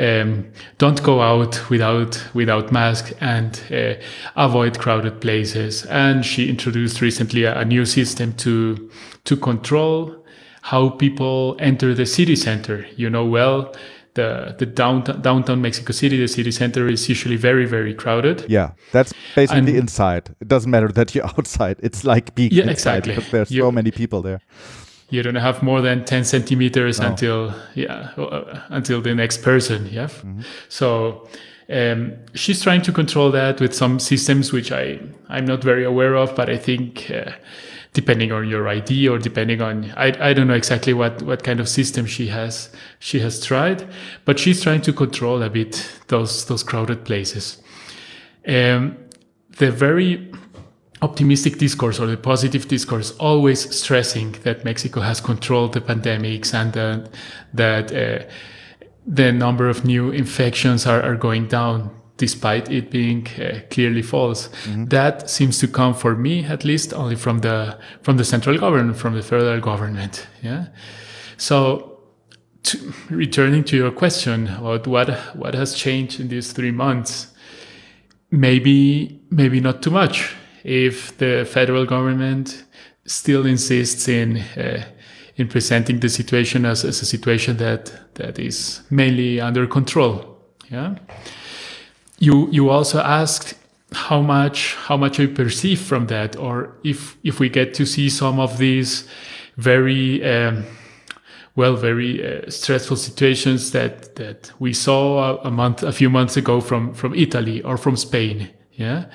um, 0.00 0.46
don't 0.78 1.02
go 1.02 1.20
out 1.20 1.70
without 1.70 2.22
without 2.34 2.72
mask 2.72 3.12
and 3.20 3.60
uh, 3.70 3.94
avoid 4.36 4.78
crowded 4.78 5.20
places. 5.20 5.84
And 5.86 6.24
she 6.24 6.48
introduced 6.48 7.00
recently 7.00 7.44
a, 7.44 7.58
a 7.60 7.64
new 7.64 7.84
system 7.84 8.32
to 8.34 8.90
to 9.24 9.36
control 9.36 10.16
how 10.62 10.90
people 10.90 11.56
enter 11.58 11.94
the 11.94 12.06
city 12.06 12.36
center. 12.36 12.86
You 12.96 13.10
know 13.10 13.26
well. 13.26 13.72
The, 14.14 14.56
the 14.58 14.66
downtown, 14.66 15.22
downtown 15.22 15.62
Mexico 15.62 15.92
City, 15.92 16.18
the 16.18 16.26
city 16.26 16.50
center 16.50 16.88
is 16.88 17.08
usually 17.08 17.36
very, 17.36 17.64
very 17.64 17.94
crowded. 17.94 18.44
Yeah, 18.48 18.72
that's 18.90 19.12
basically 19.36 19.70
And- 19.70 19.78
inside. 19.78 20.34
It 20.40 20.48
doesn't 20.48 20.68
matter 20.70 20.88
that 20.88 21.14
you're 21.14 21.24
outside. 21.38 21.76
It's 21.80 22.02
like 22.04 22.34
being 22.34 22.50
Yeah, 22.52 22.64
inside 22.68 23.06
exactly. 23.06 23.14
because 23.14 23.30
there's 23.30 23.48
so 23.56 23.70
many 23.70 23.92
people 23.92 24.20
there. 24.20 24.40
You 25.10 25.22
don't 25.22 25.34
have 25.36 25.62
more 25.62 25.80
than 25.82 26.04
10 26.04 26.24
centimeters 26.24 27.00
No. 27.00 27.08
until 27.08 27.54
yeah 27.74 28.10
uh, 28.16 28.60
until 28.70 29.00
the 29.02 29.14
next 29.14 29.42
person 29.42 29.86
yeah 29.90 30.08
so 30.68 31.28
um, 31.72 32.12
she's 32.34 32.62
trying 32.62 32.82
to 32.82 32.92
control 32.92 33.30
that 33.32 33.60
with 33.60 33.74
some 33.74 33.98
systems 33.98 34.52
which 34.52 34.72
i 34.72 34.98
i'm 35.28 35.44
not 35.44 35.62
very 35.62 35.84
aware 35.84 36.14
of 36.16 36.34
but 36.34 36.48
i 36.50 36.56
think 36.56 37.10
uh, 37.10 37.32
depending 37.92 38.30
on 38.32 38.48
your 38.48 38.68
ID 38.68 39.08
or 39.08 39.18
depending 39.18 39.60
on 39.60 39.92
I, 39.96 40.30
I 40.30 40.32
don't 40.32 40.46
know 40.46 40.54
exactly 40.54 40.92
what 40.94 41.22
what 41.22 41.42
kind 41.42 41.58
of 41.60 41.68
system 41.68 42.06
she 42.06 42.28
has 42.28 42.70
she 43.00 43.18
has 43.20 43.44
tried, 43.44 43.84
but 44.24 44.38
she's 44.38 44.62
trying 44.62 44.82
to 44.82 44.92
control 44.92 45.42
a 45.42 45.50
bit 45.50 45.90
those 46.06 46.44
those 46.46 46.62
crowded 46.62 47.04
places. 47.04 47.60
Um, 48.46 48.96
the 49.58 49.72
very 49.72 50.30
optimistic 51.02 51.58
discourse 51.58 51.98
or 51.98 52.06
the 52.06 52.16
positive 52.16 52.68
discourse 52.68 53.12
always 53.12 53.74
stressing 53.74 54.32
that 54.42 54.64
Mexico 54.64 55.00
has 55.00 55.20
controlled 55.20 55.72
the 55.72 55.80
pandemics 55.80 56.52
and 56.52 56.76
uh, 56.76 57.08
that 57.54 57.92
uh, 57.92 58.24
the 59.06 59.32
number 59.32 59.68
of 59.68 59.84
new 59.84 60.10
infections 60.10 60.86
are, 60.86 61.02
are 61.02 61.16
going 61.16 61.48
down 61.48 61.90
despite 62.20 62.70
it 62.70 62.90
being 62.90 63.26
uh, 63.38 63.60
clearly 63.70 64.02
false. 64.02 64.48
Mm-hmm. 64.48 64.84
That 64.86 65.30
seems 65.30 65.58
to 65.60 65.66
come 65.66 65.94
for 65.94 66.14
me, 66.14 66.44
at 66.44 66.64
least, 66.64 66.92
only 66.92 67.16
from 67.16 67.38
the 67.38 67.78
from 68.02 68.18
the 68.18 68.24
central 68.24 68.58
government, 68.58 68.98
from 68.98 69.14
the 69.14 69.22
federal 69.22 69.60
government. 69.60 70.26
Yeah. 70.42 70.66
So, 71.38 71.98
to, 72.64 72.92
returning 73.08 73.64
to 73.64 73.76
your 73.76 73.90
question 73.90 74.48
about 74.48 74.86
what 74.86 75.08
what 75.34 75.54
has 75.54 75.74
changed 75.74 76.20
in 76.20 76.28
these 76.28 76.52
three 76.52 76.72
months, 76.72 77.28
maybe 78.30 79.22
maybe 79.30 79.58
not 79.60 79.82
too 79.82 79.90
much. 79.90 80.36
If 80.64 81.16
the 81.18 81.46
federal 81.50 81.86
government 81.86 82.64
still 83.06 83.46
insists 83.46 84.08
in 84.08 84.38
uh, 84.56 84.84
in 85.36 85.48
presenting 85.48 86.00
the 86.00 86.08
situation 86.08 86.66
as, 86.66 86.84
as 86.84 87.00
a 87.02 87.06
situation 87.06 87.56
that 87.56 88.14
that 88.14 88.38
is 88.38 88.82
mainly 88.90 89.40
under 89.40 89.66
control, 89.66 90.38
yeah. 90.70 90.96
You 92.18 92.48
you 92.50 92.68
also 92.68 93.00
asked 93.00 93.54
how 93.92 94.20
much 94.20 94.74
how 94.88 94.96
much 94.96 95.18
I 95.18 95.26
perceive 95.26 95.80
from 95.80 96.06
that, 96.06 96.36
or 96.36 96.76
if 96.84 97.16
if 97.24 97.40
we 97.40 97.48
get 97.48 97.74
to 97.74 97.86
see 97.86 98.10
some 98.10 98.38
of 98.38 98.58
these 98.58 99.08
very 99.56 100.22
um, 100.24 100.64
well, 101.56 101.76
very 101.76 102.24
uh, 102.24 102.50
stressful 102.50 102.96
situations 102.96 103.72
that 103.72 104.14
that 104.16 104.52
we 104.58 104.72
saw 104.72 105.36
a, 105.42 105.48
a, 105.48 105.50
month, 105.50 105.82
a 105.82 105.92
few 105.92 106.10
months 106.10 106.36
ago 106.36 106.60
from 106.60 106.94
from 106.94 107.14
Italy 107.14 107.62
or 107.62 107.76
from 107.76 107.96
Spain. 107.96 108.50
Yeah, 108.72 109.06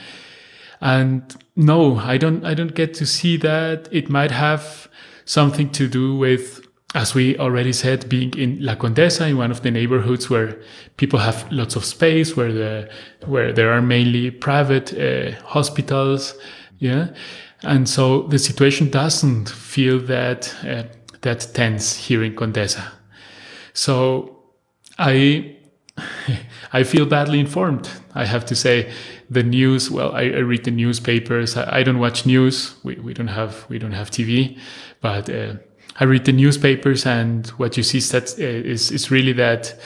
and 0.85 1.35
no, 1.55 1.97
I 1.97 2.17
don't, 2.17 2.45
I 2.45 2.53
don't 2.53 2.75
get 2.75 2.93
to 2.95 3.05
see 3.05 3.37
that. 3.37 3.89
It 3.91 4.07
might 4.07 4.29
have 4.29 4.87
something 5.25 5.71
to 5.71 5.87
do 5.87 6.15
with, 6.15 6.65
as 6.93 7.15
we 7.15 7.37
already 7.39 7.73
said, 7.73 8.07
being 8.07 8.37
in 8.37 8.63
La 8.63 8.75
Condesa, 8.75 9.27
in 9.27 9.37
one 9.37 9.49
of 9.49 9.63
the 9.63 9.71
neighborhoods 9.71 10.29
where 10.29 10.61
people 10.97 11.17
have 11.19 11.51
lots 11.51 11.75
of 11.75 11.85
space, 11.85 12.37
where 12.37 12.53
the 12.53 12.89
where 13.25 13.51
there 13.51 13.73
are 13.73 13.81
mainly 13.81 14.29
private 14.29 14.93
uh, 14.93 15.31
hospitals. 15.43 16.35
Yeah, 16.77 17.07
and 17.63 17.89
so 17.89 18.27
the 18.27 18.37
situation 18.37 18.89
doesn't 18.89 19.49
feel 19.49 19.99
that. 20.01 20.53
Uh, 20.63 20.83
that 21.25 21.47
tense 21.53 21.95
here 21.95 22.23
in 22.23 22.35
Condesa. 22.35 22.83
So 23.73 24.43
I 24.97 25.57
I 26.73 26.83
feel 26.83 27.05
badly 27.05 27.39
informed. 27.39 27.89
I 28.13 28.25
have 28.25 28.45
to 28.45 28.55
say, 28.55 28.91
the 29.29 29.44
news. 29.44 29.89
Well, 29.89 30.12
I, 30.13 30.24
I 30.24 30.39
read 30.39 30.63
the 30.65 30.72
newspapers. 30.72 31.58
I, 31.58 31.79
I, 31.79 31.84
don't 31.84 32.00
watch 32.00 32.25
news. 32.25 32.75
We, 32.84 32.96
we 32.96 33.13
don't 33.13 33.27
have 33.27 33.65
we 33.70 33.79
don't 33.79 33.94
have 33.94 34.12
TV, 34.12 34.58
but 35.01 35.29
uh, 35.29 35.55
I 36.00 36.03
read 36.03 36.25
the 36.25 36.32
newspapers, 36.32 37.05
and 37.05 37.48
what 37.51 37.77
you 37.77 37.84
see 37.84 38.00
stats, 38.00 38.39
uh, 38.39 38.44
is 38.44 38.91
is 38.91 39.12
really 39.12 39.34
that 39.34 39.79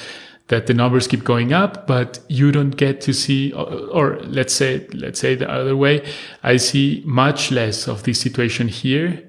that 0.47 0.65
the 0.65 0.73
numbers 0.73 1.07
keep 1.07 1.23
going 1.23 1.53
up, 1.53 1.85
but 1.85 2.19
you 2.27 2.51
don't 2.51 2.75
get 2.75 3.01
to 3.01 3.13
see, 3.13 3.53
or, 3.53 3.67
or 3.91 4.19
let's 4.21 4.53
say 4.53 4.87
let's 4.93 5.19
say 5.19 5.35
the 5.35 5.49
other 5.49 5.77
way. 5.77 6.05
I 6.43 6.57
see 6.57 7.03
much 7.05 7.51
less 7.51 7.87
of 7.87 8.03
this 8.03 8.19
situation 8.19 8.67
here 8.67 9.28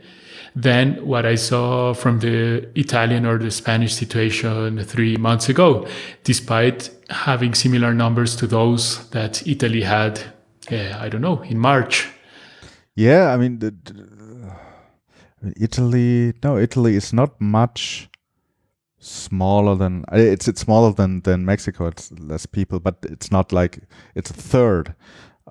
than 0.54 0.95
what 1.07 1.26
I 1.26 1.37
saw 1.37 1.95
from 1.95 2.21
the 2.21 2.69
Italian 2.75 3.26
or 3.26 3.38
the 3.38 3.50
Spanish 3.50 3.95
situation 3.95 4.83
three 4.85 5.16
months 5.16 5.49
ago, 5.49 5.87
despite 6.25 6.90
having 7.11 7.54
similar 7.54 7.95
numbers 7.95 8.37
to 8.37 8.47
those 8.47 9.09
that 9.11 9.47
Italy 9.47 9.83
had, 9.83 10.21
uh, 10.71 10.99
I 10.99 11.09
don't 11.09 11.21
know, 11.21 11.42
in 11.42 11.59
March. 11.59 12.09
Yeah, 12.95 13.33
I 13.33 13.37
mean, 13.37 13.59
the, 13.61 13.71
the, 13.71 15.54
Italy, 15.57 16.35
no, 16.42 16.59
Italy 16.59 16.96
is 16.96 17.12
not 17.12 17.40
much 17.40 18.09
smaller 19.03 19.74
than 19.74 20.05
it's 20.12 20.46
it's 20.46 20.61
smaller 20.61 20.92
than 20.92 21.22
than 21.22 21.44
Mexico. 21.44 21.87
It's 21.87 22.12
less 22.12 22.46
people, 22.46 22.79
but 22.81 22.96
it's 23.05 23.31
not 23.31 23.53
like 23.53 23.81
it's 24.14 24.31
a 24.31 24.35
third. 24.35 24.94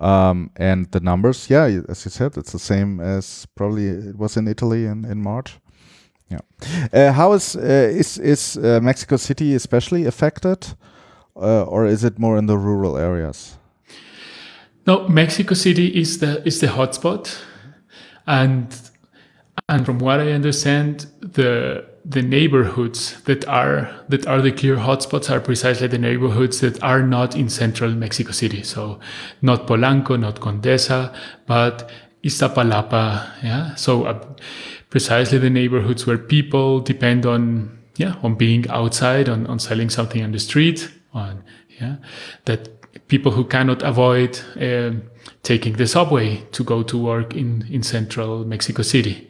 Um, 0.00 0.50
and 0.56 0.90
the 0.92 1.00
numbers, 1.00 1.50
yeah, 1.50 1.64
as 1.88 2.04
you 2.04 2.10
said, 2.10 2.38
it's 2.38 2.52
the 2.52 2.58
same 2.58 3.00
as 3.00 3.46
probably 3.54 3.88
it 3.88 4.16
was 4.16 4.36
in 4.36 4.48
Italy 4.48 4.86
in, 4.86 5.04
in 5.04 5.22
March. 5.22 5.58
Yeah. 6.30 6.40
Uh, 6.92 7.12
how 7.12 7.32
is 7.34 7.56
uh, 7.56 7.60
is 7.98 8.18
is 8.18 8.56
uh, 8.56 8.80
Mexico 8.80 9.16
City 9.16 9.54
especially 9.54 10.06
affected, 10.06 10.74
uh, 11.36 11.64
or 11.64 11.86
is 11.86 12.04
it 12.04 12.18
more 12.18 12.38
in 12.38 12.46
the 12.46 12.56
rural 12.56 12.96
areas? 12.96 13.58
No, 14.86 15.08
Mexico 15.08 15.54
City 15.54 15.88
is 15.88 16.18
the 16.18 16.46
is 16.46 16.60
the 16.60 16.68
hotspot, 16.68 17.36
and 18.26 18.74
and 19.68 19.84
from 19.84 19.98
what 19.98 20.20
I 20.20 20.32
understand, 20.32 21.06
the 21.20 21.84
the 22.04 22.22
neighborhoods 22.22 23.20
that 23.22 23.46
are 23.46 23.90
that 24.08 24.26
are 24.26 24.40
the 24.40 24.52
clear 24.52 24.76
hotspots 24.76 25.30
are 25.30 25.40
precisely 25.40 25.86
the 25.86 25.98
neighborhoods 25.98 26.60
that 26.60 26.82
are 26.82 27.02
not 27.02 27.36
in 27.36 27.48
central 27.48 27.90
Mexico 27.92 28.32
City. 28.32 28.62
So 28.62 28.98
not 29.42 29.66
Polanco, 29.66 30.18
not 30.18 30.40
Condesa, 30.40 31.14
but 31.46 31.90
Iztapalapa. 32.24 33.42
Yeah. 33.42 33.74
So 33.74 34.04
uh, 34.04 34.24
precisely 34.88 35.38
the 35.38 35.50
neighborhoods 35.50 36.06
where 36.06 36.18
people 36.18 36.80
depend 36.80 37.26
on 37.26 37.78
yeah 37.96 38.16
on 38.22 38.34
being 38.34 38.68
outside, 38.70 39.28
on, 39.28 39.46
on 39.46 39.58
selling 39.58 39.90
something 39.90 40.22
on 40.22 40.32
the 40.32 40.40
street, 40.40 40.90
on 41.12 41.44
yeah 41.80 41.96
that 42.46 42.68
people 43.08 43.32
who 43.32 43.44
cannot 43.44 43.82
avoid 43.82 44.40
uh, 44.60 44.92
taking 45.42 45.74
the 45.74 45.86
subway 45.86 46.36
to 46.52 46.64
go 46.64 46.82
to 46.82 46.96
work 46.96 47.34
in 47.34 47.66
in 47.70 47.82
central 47.82 48.44
Mexico 48.44 48.82
City. 48.82 49.28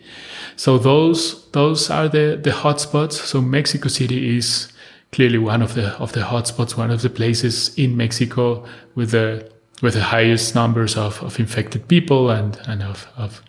So 0.61 0.77
those 0.77 1.51
those 1.53 1.89
are 1.89 2.07
the 2.07 2.39
the 2.43 2.51
hotspots. 2.51 3.13
So 3.13 3.41
Mexico 3.41 3.89
City 3.89 4.37
is 4.37 4.71
clearly 5.11 5.39
one 5.39 5.63
of 5.63 5.73
the 5.73 5.97
of 5.99 6.13
the 6.13 6.21
hotspots, 6.21 6.77
one 6.77 6.91
of 6.91 7.01
the 7.01 7.09
places 7.09 7.75
in 7.79 7.97
Mexico 7.97 8.67
with 8.95 9.13
the 9.13 9.51
with 9.81 9.95
the 9.95 10.03
highest 10.03 10.55
numbers 10.55 10.99
of, 10.99 11.23
of 11.23 11.41
infected 11.41 11.89
people 11.89 12.29
and 12.29 12.61
and 12.67 12.83
of 12.83 13.09
of 13.17 13.41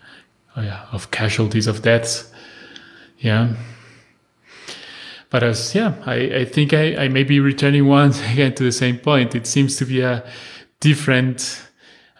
oh 0.56 0.62
yeah 0.62 0.86
of 0.90 1.10
casualties 1.10 1.66
of 1.66 1.82
deaths. 1.82 2.32
Yeah. 3.18 3.56
But 5.28 5.42
as 5.42 5.74
yeah, 5.74 5.92
I, 6.06 6.14
I 6.14 6.44
think 6.46 6.72
I, 6.72 6.96
I 6.96 7.08
may 7.08 7.24
be 7.24 7.40
returning 7.40 7.88
once 7.88 8.22
again 8.32 8.54
to 8.54 8.64
the 8.64 8.72
same 8.72 8.96
point. 8.96 9.34
It 9.34 9.46
seems 9.46 9.76
to 9.76 9.84
be 9.84 10.00
a 10.00 10.24
different 10.80 11.68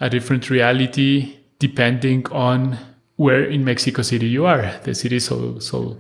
a 0.01 0.11
different 0.11 0.51
reality 0.51 1.39
depending 1.59 2.27
on 2.31 2.77
where 3.23 3.45
in 3.45 3.65
Mexico 3.65 4.03
City 4.03 4.27
you 4.27 4.47
are. 4.47 4.81
The 4.85 4.95
city 4.95 5.17
is 5.17 5.25
so 5.25 5.59
so 5.59 5.97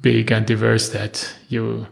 big 0.00 0.30
and 0.32 0.46
diverse 0.46 0.90
that 0.90 1.34
you 1.48 1.86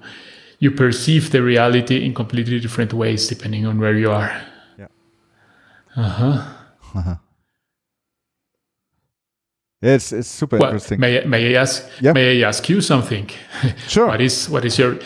you 0.59 0.71
perceive 0.71 1.31
the 1.31 1.43
reality 1.43 2.05
in 2.05 2.15
completely 2.15 2.61
different 2.61 2.93
ways 2.93 3.29
depending 3.29 3.67
on 3.67 3.79
where 3.81 3.97
you 3.99 4.11
are. 4.11 4.33
Yeah. 4.79 4.89
Uh-huh. 5.97 6.43
uh-huh. 6.95 7.17
It's 9.83 10.13
it's 10.13 10.29
super 10.29 10.59
well, 10.59 10.71
interesting. 10.71 11.01
May 11.01 11.25
may 11.25 11.55
I 11.55 11.61
ask 11.61 11.87
yeah. 12.01 12.13
may 12.13 12.41
I 12.43 12.49
ask 12.49 12.69
you 12.69 12.81
something? 12.81 13.29
Sure. 13.89 14.07
what 14.07 14.21
is 14.21 14.49
what 14.49 14.65
is 14.65 14.79
your 14.79 14.99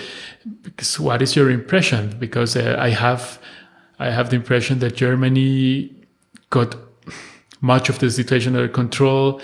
what 0.99 1.23
is 1.23 1.35
your 1.35 1.51
impression? 1.51 2.15
Because 2.19 2.57
uh, 2.57 2.77
I 2.79 2.91
have 2.91 3.39
I 3.99 4.11
have 4.11 4.29
the 4.31 4.37
impression 4.37 4.79
that 4.79 4.95
Germany 4.95 5.91
got 6.51 6.77
much 7.61 7.89
of 7.89 7.99
the 7.99 8.11
situation 8.11 8.55
under 8.55 8.69
control. 8.69 9.41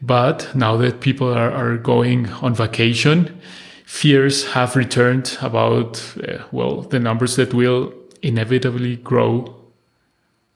But 0.00 0.54
now 0.54 0.76
that 0.76 1.00
people 1.00 1.32
are, 1.32 1.50
are 1.50 1.76
going 1.76 2.28
on 2.42 2.54
vacation, 2.54 3.40
fears 3.84 4.52
have 4.52 4.76
returned 4.76 5.38
about, 5.40 6.16
uh, 6.26 6.44
well, 6.52 6.82
the 6.82 7.00
numbers 7.00 7.36
that 7.36 7.54
will 7.54 7.92
inevitably 8.22 8.96
grow 8.96 9.56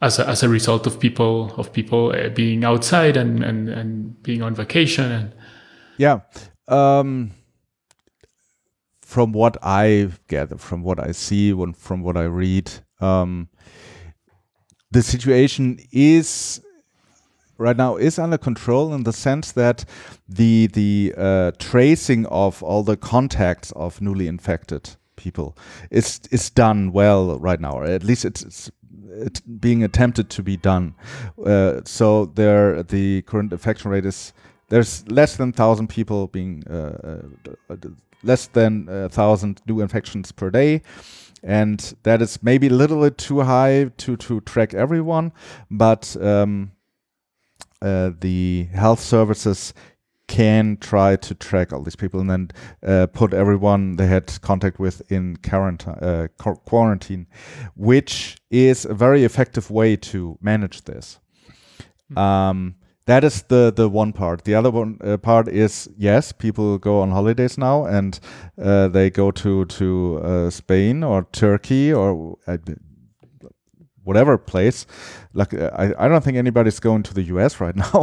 as 0.02 0.18
a, 0.18 0.28
as 0.28 0.42
a 0.42 0.48
result 0.48 0.86
of 0.86 0.98
people 0.98 1.52
of 1.56 1.72
people 1.72 2.12
uh, 2.12 2.28
being 2.30 2.64
outside 2.64 3.16
and, 3.16 3.42
and, 3.44 3.68
and 3.68 4.22
being 4.22 4.42
on 4.42 4.54
vacation 4.54 5.10
and 5.12 5.32
yeah 5.98 6.20
um, 6.68 7.30
from 9.02 9.32
what 9.32 9.56
I 9.62 10.08
gather 10.28 10.56
from 10.56 10.82
what 10.82 10.98
I 10.98 11.12
see 11.12 11.52
from 11.74 12.02
what 12.02 12.16
I 12.16 12.24
read 12.24 12.70
um, 13.00 13.48
the 14.90 15.02
situation 15.02 15.78
is 15.92 16.62
right 17.60 17.76
now 17.76 17.96
is 17.96 18.18
under 18.18 18.38
control 18.38 18.94
in 18.94 19.04
the 19.04 19.12
sense 19.12 19.52
that 19.52 19.84
the 20.28 20.66
the 20.68 21.14
uh, 21.16 21.52
tracing 21.58 22.26
of 22.26 22.62
all 22.62 22.82
the 22.82 22.96
contacts 22.96 23.72
of 23.72 24.00
newly 24.00 24.26
infected 24.26 24.96
people 25.16 25.56
is 25.90 26.20
is 26.30 26.50
done 26.50 26.90
well 26.92 27.38
right 27.38 27.60
now, 27.60 27.72
or 27.72 27.84
at 27.84 28.02
least 28.02 28.24
it's, 28.24 28.42
it's 28.42 28.70
it's 29.12 29.40
being 29.40 29.84
attempted 29.84 30.30
to 30.30 30.42
be 30.42 30.56
done. 30.56 30.94
Uh, 31.44 31.80
so 31.84 32.26
there, 32.26 32.82
the 32.82 33.22
current 33.22 33.52
infection 33.52 33.90
rate 33.90 34.06
is 34.06 34.32
there's 34.68 35.04
less 35.10 35.36
than 35.36 35.52
thousand 35.52 35.88
people 35.88 36.28
being 36.28 36.64
uh, 36.70 37.22
uh, 37.68 37.76
less 38.22 38.46
than 38.48 38.88
a 38.88 39.08
thousand 39.08 39.60
new 39.66 39.80
infections 39.80 40.32
per 40.32 40.50
day. 40.50 40.82
And 41.42 41.94
that 42.02 42.20
is 42.20 42.42
maybe 42.42 42.66
a 42.66 42.74
little 42.74 43.00
bit 43.00 43.16
too 43.16 43.40
high 43.40 43.90
to, 43.96 44.16
to 44.16 44.40
track 44.42 44.74
everyone, 44.74 45.32
but 45.70 46.14
um, 46.20 46.72
uh, 47.82 48.10
the 48.20 48.68
health 48.72 49.00
services 49.00 49.74
can 50.30 50.76
try 50.76 51.16
to 51.16 51.34
track 51.34 51.72
all 51.72 51.82
these 51.82 51.96
people 51.96 52.20
and 52.20 52.30
then 52.30 52.50
uh, 52.86 53.06
put 53.08 53.34
everyone 53.34 53.96
they 53.96 54.06
had 54.06 54.40
contact 54.42 54.78
with 54.78 55.02
in 55.10 55.36
quarantine, 55.38 55.94
uh, 55.94 56.28
quarantine, 56.38 57.26
which 57.74 58.36
is 58.48 58.84
a 58.84 58.94
very 58.94 59.24
effective 59.24 59.70
way 59.72 59.96
to 59.96 60.38
manage 60.40 60.82
this. 60.82 61.18
Mm-hmm. 62.12 62.18
Um, 62.18 62.74
that 63.06 63.24
is 63.24 63.42
the 63.42 63.72
the 63.74 63.88
one 63.88 64.12
part. 64.12 64.44
The 64.44 64.54
other 64.54 64.70
one 64.70 64.98
uh, 65.02 65.16
part 65.16 65.48
is 65.48 65.88
yes, 65.96 66.30
people 66.30 66.78
go 66.78 67.00
on 67.00 67.10
holidays 67.10 67.58
now 67.58 67.84
and 67.84 68.20
uh, 68.62 68.86
they 68.86 69.10
go 69.10 69.32
to 69.32 69.64
to 69.64 70.20
uh, 70.22 70.50
Spain 70.50 71.02
or 71.02 71.26
Turkey 71.32 71.92
or 71.92 72.38
uh, 72.46 72.58
whatever 74.10 74.36
place. 74.38 74.86
Like 75.32 75.54
uh, 75.54 75.70
I, 75.82 76.04
I 76.04 76.08
don't 76.08 76.24
think 76.24 76.36
anybody's 76.36 76.80
going 76.80 77.02
to 77.04 77.14
the 77.14 77.22
U.S. 77.34 77.60
right 77.60 77.76
now. 77.76 77.98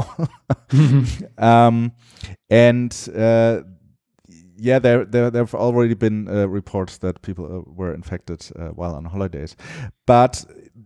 um, 1.38 1.92
and 2.50 2.94
uh, 3.16 3.62
yeah, 4.58 4.80
there 4.80 5.06
there 5.06 5.30
there 5.30 5.44
have 5.44 5.54
already 5.54 5.96
been 5.96 6.28
uh, 6.28 6.48
reports 6.48 6.98
that 7.00 7.22
people 7.22 7.46
uh, 7.46 7.72
were 7.80 7.94
infected 7.94 8.40
uh, 8.56 8.70
while 8.70 8.96
on 8.96 9.06
holidays, 9.06 9.56
but 10.06 10.46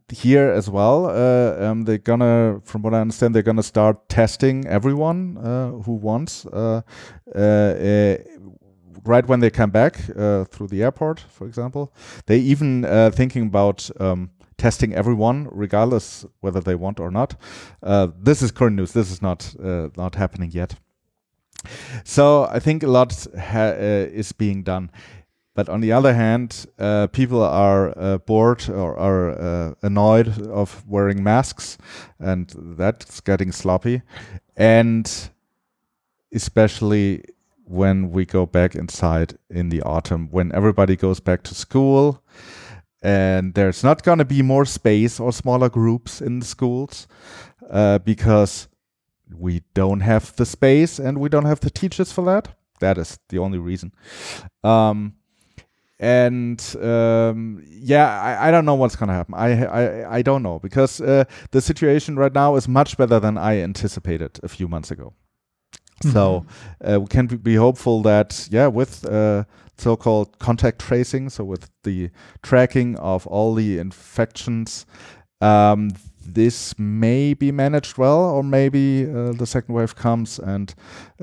here 0.09 0.51
as 0.51 0.69
well, 0.69 1.05
uh, 1.05 1.65
um, 1.65 1.85
they're 1.85 1.97
gonna, 1.97 2.59
from 2.63 2.81
what 2.81 2.93
I 2.93 2.99
understand, 2.99 3.33
they're 3.33 3.43
gonna 3.43 3.63
start 3.63 4.09
testing 4.09 4.67
everyone 4.67 5.37
uh, 5.37 5.71
who 5.83 5.93
wants. 5.93 6.45
Uh, 6.45 6.81
right 9.05 9.27
when 9.27 9.39
they 9.39 9.49
come 9.49 9.71
back 9.71 9.95
through 9.95 10.67
the 10.67 10.83
airport, 10.83 11.19
for 11.19 11.47
example, 11.47 11.93
they 12.25 12.39
even 12.39 12.83
thinking 13.13 13.43
about 13.43 13.89
um, 13.99 14.29
testing 14.61 14.93
everyone, 14.93 15.47
regardless 15.51 16.25
whether 16.41 16.61
they 16.61 16.75
want 16.75 16.99
or 16.99 17.11
not. 17.11 17.35
this 18.25 18.41
is 18.41 18.51
current 18.51 18.75
news. 18.75 18.91
This 18.93 19.11
is 19.11 19.21
not 19.21 19.55
not 19.97 20.15
happening 20.15 20.51
yet. 20.51 20.75
So 22.03 22.45
I 22.45 22.59
think 22.59 22.83
a 22.83 22.87
lot 22.87 23.27
uh, 23.35 23.75
is 24.13 24.31
being 24.31 24.63
done. 24.63 24.91
But 25.53 25.67
on 25.67 25.81
the 25.81 25.91
other 25.91 26.13
hand, 26.13 26.65
uh, 26.79 27.07
people 27.07 27.43
are 27.43 27.93
uh, 27.97 28.17
bored 28.19 28.69
or 28.69 28.97
are 28.97 29.31
uh, 29.31 29.73
annoyed 29.81 30.47
of 30.47 30.83
wearing 30.87 31.23
masks, 31.23 31.77
and 32.19 32.53
that's 32.77 33.19
getting 33.19 33.51
sloppy. 33.51 34.01
And 34.55 35.11
especially 36.33 37.25
when 37.65 38.11
we 38.11 38.25
go 38.25 38.45
back 38.45 38.75
inside 38.75 39.37
in 39.49 39.69
the 39.69 39.81
autumn, 39.81 40.29
when 40.31 40.53
everybody 40.53 40.95
goes 40.95 41.19
back 41.19 41.43
to 41.43 41.55
school, 41.55 42.23
and 43.01 43.53
there's 43.53 43.83
not 43.83 44.03
going 44.03 44.19
to 44.19 44.25
be 44.25 44.41
more 44.41 44.65
space 44.65 45.19
or 45.19 45.31
smaller 45.31 45.69
groups 45.69 46.21
in 46.21 46.39
the 46.39 46.45
schools 46.45 47.07
uh, 47.69 47.99
because 47.99 48.67
we 49.35 49.63
don't 49.73 50.01
have 50.01 50.35
the 50.35 50.45
space 50.45 50.99
and 50.99 51.19
we 51.19 51.29
don't 51.29 51.45
have 51.45 51.61
the 51.61 51.69
teachers 51.69 52.11
for 52.11 52.23
that. 52.25 52.49
That 52.79 52.97
is 52.97 53.19
the 53.29 53.39
only 53.39 53.59
reason. 53.59 53.91
Um, 54.63 55.13
and 55.99 56.75
um, 56.81 57.63
yeah, 57.67 58.21
I, 58.21 58.47
I, 58.47 58.51
don't 58.51 58.65
know 58.65 58.73
what's 58.73 58.95
gonna 58.95 59.13
happen. 59.13 59.35
I 59.35 59.65
I, 59.65 60.17
I 60.17 60.21
don't 60.23 60.41
know 60.41 60.57
because 60.57 60.99
uh, 60.99 61.25
the 61.51 61.61
situation 61.61 62.17
right 62.17 62.33
now 62.33 62.55
is 62.55 62.67
much 62.67 62.97
better 62.97 63.19
than 63.19 63.37
I 63.37 63.61
anticipated 63.61 64.39
a 64.41 64.47
few 64.47 64.67
months 64.67 64.89
ago. 64.89 65.13
Mm-hmm. 66.03 66.13
So 66.13 66.45
uh, 66.83 66.99
we 67.01 67.07
can 67.07 67.27
be 67.27 67.53
hopeful 67.53 68.01
that 68.01 68.47
yeah, 68.51 68.65
with 68.65 69.05
uh, 69.05 69.43
so-called 69.81 70.39
contact 70.39 70.79
tracing, 70.79 71.29
so 71.29 71.43
with 71.43 71.69
the 71.83 72.09
tracking 72.43 72.95
of 72.97 73.27
all 73.27 73.55
the 73.55 73.79
infections, 73.79 74.85
um, 75.41 75.89
this 76.25 76.77
may 76.77 77.33
be 77.33 77.51
managed 77.51 77.97
well, 77.97 78.19
or 78.19 78.43
maybe 78.43 79.09
uh, 79.09 79.31
the 79.33 79.45
second 79.45 79.73
wave 79.73 79.95
comes 79.95 80.39
and 80.39 80.75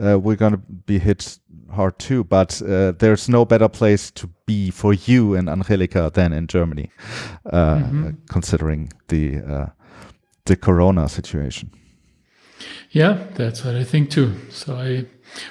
uh, 0.02 0.18
we're 0.18 0.36
going 0.36 0.52
to 0.52 0.58
be 0.58 0.98
hit 0.98 1.38
hard 1.70 1.98
too. 1.98 2.24
But 2.24 2.60
uh, 2.62 2.92
there's 2.98 3.28
no 3.28 3.44
better 3.44 3.68
place 3.68 4.10
to 4.12 4.28
be 4.46 4.70
for 4.70 4.92
you 4.92 5.34
and 5.34 5.48
Angelica 5.48 6.10
than 6.12 6.32
in 6.32 6.46
Germany, 6.46 6.90
uh, 7.46 7.76
mm-hmm. 7.76 8.10
considering 8.28 8.92
the 9.08 9.38
uh, 9.38 9.66
the 10.46 10.56
Corona 10.56 11.08
situation. 11.08 11.70
Yeah, 12.90 13.26
that's 13.34 13.64
what 13.64 13.76
I 13.76 13.84
think 13.84 14.10
too. 14.10 14.34
So 14.50 14.76
I, 14.76 15.04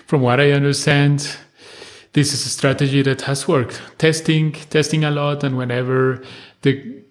from 0.07 0.21
what 0.21 0.39
I 0.39 0.51
understand, 0.51 1.37
this 2.17 2.33
is 2.33 2.43
a 2.47 2.49
strategy 2.49 3.03
that 3.03 3.21
has 3.21 3.47
worked. 3.47 3.79
Testing, 3.99 4.53
testing 4.71 5.03
a 5.03 5.11
lot, 5.11 5.43
and 5.43 5.55
whenever 5.55 6.23
the 6.63 7.03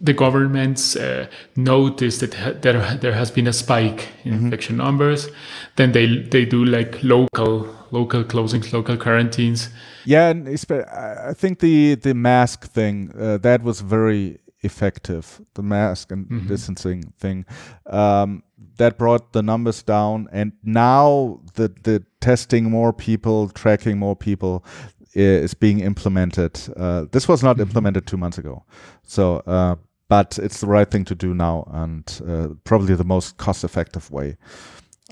the 0.00 0.12
governments 0.12 0.94
uh, 0.94 1.26
notice 1.56 2.18
that 2.18 2.34
ha- 2.34 2.52
there 2.60 2.96
there 2.98 3.12
has 3.12 3.32
been 3.32 3.48
a 3.48 3.52
spike 3.52 4.08
in 4.22 4.32
mm-hmm. 4.32 4.44
infection 4.44 4.76
numbers, 4.76 5.28
then 5.74 5.90
they 5.90 6.06
they 6.30 6.44
do 6.44 6.64
like 6.64 7.02
local 7.02 7.66
local 7.90 8.22
closings, 8.22 8.72
local 8.72 8.96
quarantines. 8.96 9.68
Yeah, 10.04 10.30
and 10.30 10.48
I 10.48 11.34
think 11.34 11.58
the 11.58 11.96
the 11.96 12.14
mask 12.14 12.70
thing 12.70 13.12
uh, 13.18 13.38
that 13.38 13.64
was 13.64 13.80
very 13.80 14.38
effective. 14.62 15.40
The 15.54 15.62
mask 15.62 16.12
and 16.12 16.26
mm-hmm. 16.26 16.48
distancing 16.48 17.12
thing 17.18 17.44
um, 17.86 18.42
that 18.76 18.98
brought 18.98 19.32
the 19.32 19.42
numbers 19.42 19.82
down, 19.82 20.28
and 20.32 20.52
now 20.62 21.40
the 21.54 21.68
the 21.82 22.04
testing 22.20 22.70
more 22.70 22.92
people, 22.92 23.48
tracking 23.50 23.98
more 23.98 24.16
people 24.16 24.64
is 25.12 25.54
being 25.54 25.80
implemented. 25.80 26.60
Uh, 26.76 27.06
this 27.10 27.26
was 27.26 27.42
not 27.42 27.56
mm-hmm. 27.56 27.62
implemented 27.62 28.06
two 28.06 28.16
months 28.16 28.38
ago, 28.38 28.64
so 29.02 29.38
uh, 29.46 29.76
but 30.08 30.38
it's 30.38 30.60
the 30.60 30.66
right 30.66 30.90
thing 30.90 31.04
to 31.04 31.14
do 31.14 31.32
now 31.34 31.68
and 31.72 32.20
uh, 32.28 32.48
probably 32.64 32.96
the 32.96 33.04
most 33.04 33.36
cost 33.36 33.62
effective 33.62 34.10
way. 34.10 34.36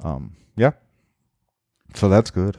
Um, 0.03 0.37
yeah. 0.57 0.73
So 1.95 2.09
that's 2.09 2.31
good. 2.31 2.59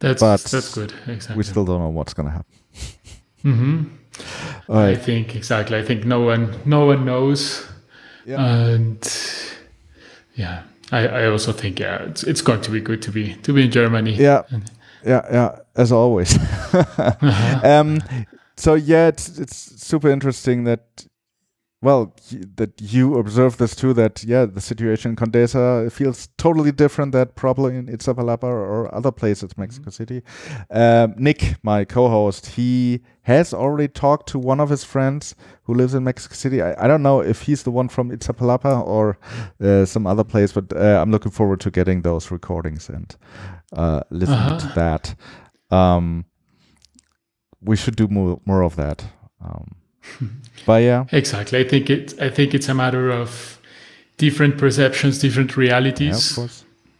That's 0.00 0.20
but 0.20 0.42
that's 0.42 0.74
good. 0.74 0.92
Exactly. 1.06 1.36
We 1.36 1.44
still 1.44 1.64
don't 1.64 1.80
know 1.80 1.88
what's 1.88 2.14
going 2.14 2.26
to 2.26 2.32
happen. 2.32 2.52
mm-hmm. 3.44 3.84
Right. 4.68 4.90
I 4.90 4.96
think 4.96 5.34
exactly. 5.34 5.78
I 5.78 5.82
think 5.82 6.04
no 6.04 6.20
one 6.20 6.54
no 6.64 6.86
one 6.86 7.04
knows. 7.04 7.66
Yeah. 8.26 8.44
And 8.44 9.02
yeah, 10.34 10.62
I, 10.92 11.06
I 11.08 11.26
also 11.26 11.52
think 11.52 11.80
yeah, 11.80 12.02
it's 12.04 12.22
it's 12.22 12.42
going 12.42 12.60
to 12.62 12.70
be 12.70 12.80
good 12.80 13.02
to 13.02 13.10
be 13.10 13.34
to 13.34 13.52
be 13.52 13.64
in 13.64 13.70
Germany. 13.70 14.14
Yeah. 14.14 14.42
And, 14.50 14.70
yeah, 15.04 15.22
yeah, 15.32 15.58
as 15.76 15.92
always. 15.92 16.36
uh-huh. 16.72 17.60
um, 17.64 18.00
so 18.56 18.74
yeah, 18.74 19.08
it's 19.08 19.38
it's 19.38 19.56
super 19.56 20.10
interesting 20.10 20.64
that 20.64 21.06
well 21.82 22.14
that 22.56 22.72
you 22.78 23.16
observe 23.18 23.56
this 23.56 23.74
too 23.74 23.92
that 23.94 24.22
yeah 24.24 24.44
the 24.44 24.60
situation 24.60 25.10
in 25.10 25.16
Condesa 25.16 25.90
feels 25.90 26.28
totally 26.36 26.72
different 26.72 27.12
than 27.12 27.28
probably 27.34 27.76
in 27.76 27.86
Iztapalapa 27.86 28.44
or 28.44 28.94
other 28.94 29.10
places 29.10 29.52
in 29.56 29.60
Mexico 29.60 29.90
mm-hmm. 29.90 30.02
City 30.02 30.22
um, 30.70 31.14
Nick 31.16 31.56
my 31.62 31.84
co-host 31.84 32.46
he 32.46 33.00
has 33.22 33.54
already 33.54 33.88
talked 33.88 34.28
to 34.28 34.38
one 34.38 34.60
of 34.60 34.68
his 34.68 34.84
friends 34.84 35.34
who 35.62 35.74
lives 35.74 35.94
in 35.94 36.04
Mexico 36.04 36.34
City 36.34 36.60
I, 36.60 36.84
I 36.84 36.86
don't 36.86 37.02
know 37.02 37.20
if 37.20 37.42
he's 37.42 37.62
the 37.62 37.70
one 37.70 37.88
from 37.88 38.10
Iztapalapa 38.10 38.86
or 38.86 39.18
uh, 39.60 39.86
some 39.86 40.06
other 40.06 40.24
place 40.24 40.52
but 40.52 40.72
uh, 40.76 41.00
I'm 41.00 41.10
looking 41.10 41.32
forward 41.32 41.60
to 41.60 41.70
getting 41.70 42.02
those 42.02 42.30
recordings 42.30 42.88
and 42.88 43.16
uh, 43.72 44.02
listening 44.10 44.38
uh-huh. 44.38 44.58
to 44.58 44.74
that 44.74 45.14
um, 45.70 46.26
we 47.62 47.76
should 47.76 47.96
do 47.96 48.08
more, 48.08 48.40
more 48.44 48.62
of 48.62 48.76
that 48.76 49.04
um, 49.42 49.76
but 50.66 50.82
yeah, 50.82 51.04
exactly. 51.12 51.58
I 51.58 51.64
think 51.64 51.90
it. 51.90 52.20
I 52.20 52.28
think 52.30 52.54
it's 52.54 52.68
a 52.68 52.74
matter 52.74 53.10
of 53.10 53.58
different 54.16 54.58
perceptions, 54.58 55.18
different 55.18 55.56
realities. 55.56 56.36
Yeah, 56.38 56.46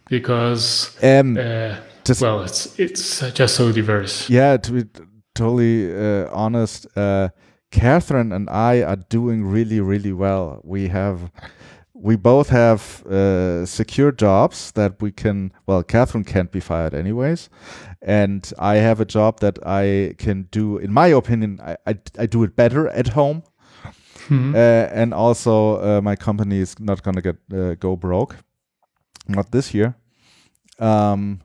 because 0.09 0.97
um, 1.03 1.37
uh, 1.37 1.75
well, 2.19 2.43
it's 2.43 2.77
it's 2.79 3.31
just 3.33 3.55
so 3.55 3.71
diverse. 3.71 4.29
Yeah, 4.29 4.57
to 4.57 4.71
be 4.71 4.85
totally 5.35 5.93
uh, 5.93 6.29
honest, 6.31 6.85
uh, 6.97 7.29
Catherine 7.71 8.31
and 8.31 8.49
I 8.49 8.83
are 8.83 8.97
doing 8.97 9.45
really, 9.45 9.79
really 9.79 10.13
well. 10.13 10.61
We 10.63 10.89
have 10.89 11.31
we 12.01 12.15
both 12.15 12.49
have 12.49 13.05
uh, 13.05 13.65
secure 13.65 14.11
jobs 14.11 14.71
that 14.71 15.01
we 15.01 15.11
can. 15.11 15.51
Well, 15.67 15.83
Catherine 15.83 16.23
can't 16.23 16.51
be 16.51 16.59
fired 16.59 16.93
anyways, 16.93 17.49
and 18.01 18.51
I 18.57 18.75
have 18.75 18.99
a 18.99 19.05
job 19.05 19.39
that 19.39 19.59
I 19.65 20.15
can 20.17 20.47
do. 20.51 20.77
In 20.77 20.91
my 20.91 21.07
opinion, 21.07 21.59
I 21.63 21.77
I, 21.85 21.95
I 22.19 22.25
do 22.25 22.43
it 22.43 22.55
better 22.55 22.87
at 22.87 23.09
home, 23.09 23.43
mm-hmm. 24.27 24.55
uh, 24.55 25.01
and 25.01 25.13
also 25.13 25.77
uh, 25.81 26.01
my 26.01 26.15
company 26.15 26.59
is 26.59 26.79
not 26.79 27.03
gonna 27.03 27.21
get 27.21 27.37
uh, 27.53 27.75
go 27.75 27.95
broke, 27.95 28.35
not 29.27 29.51
this 29.51 29.73
year. 29.73 29.95
Um, 30.79 31.41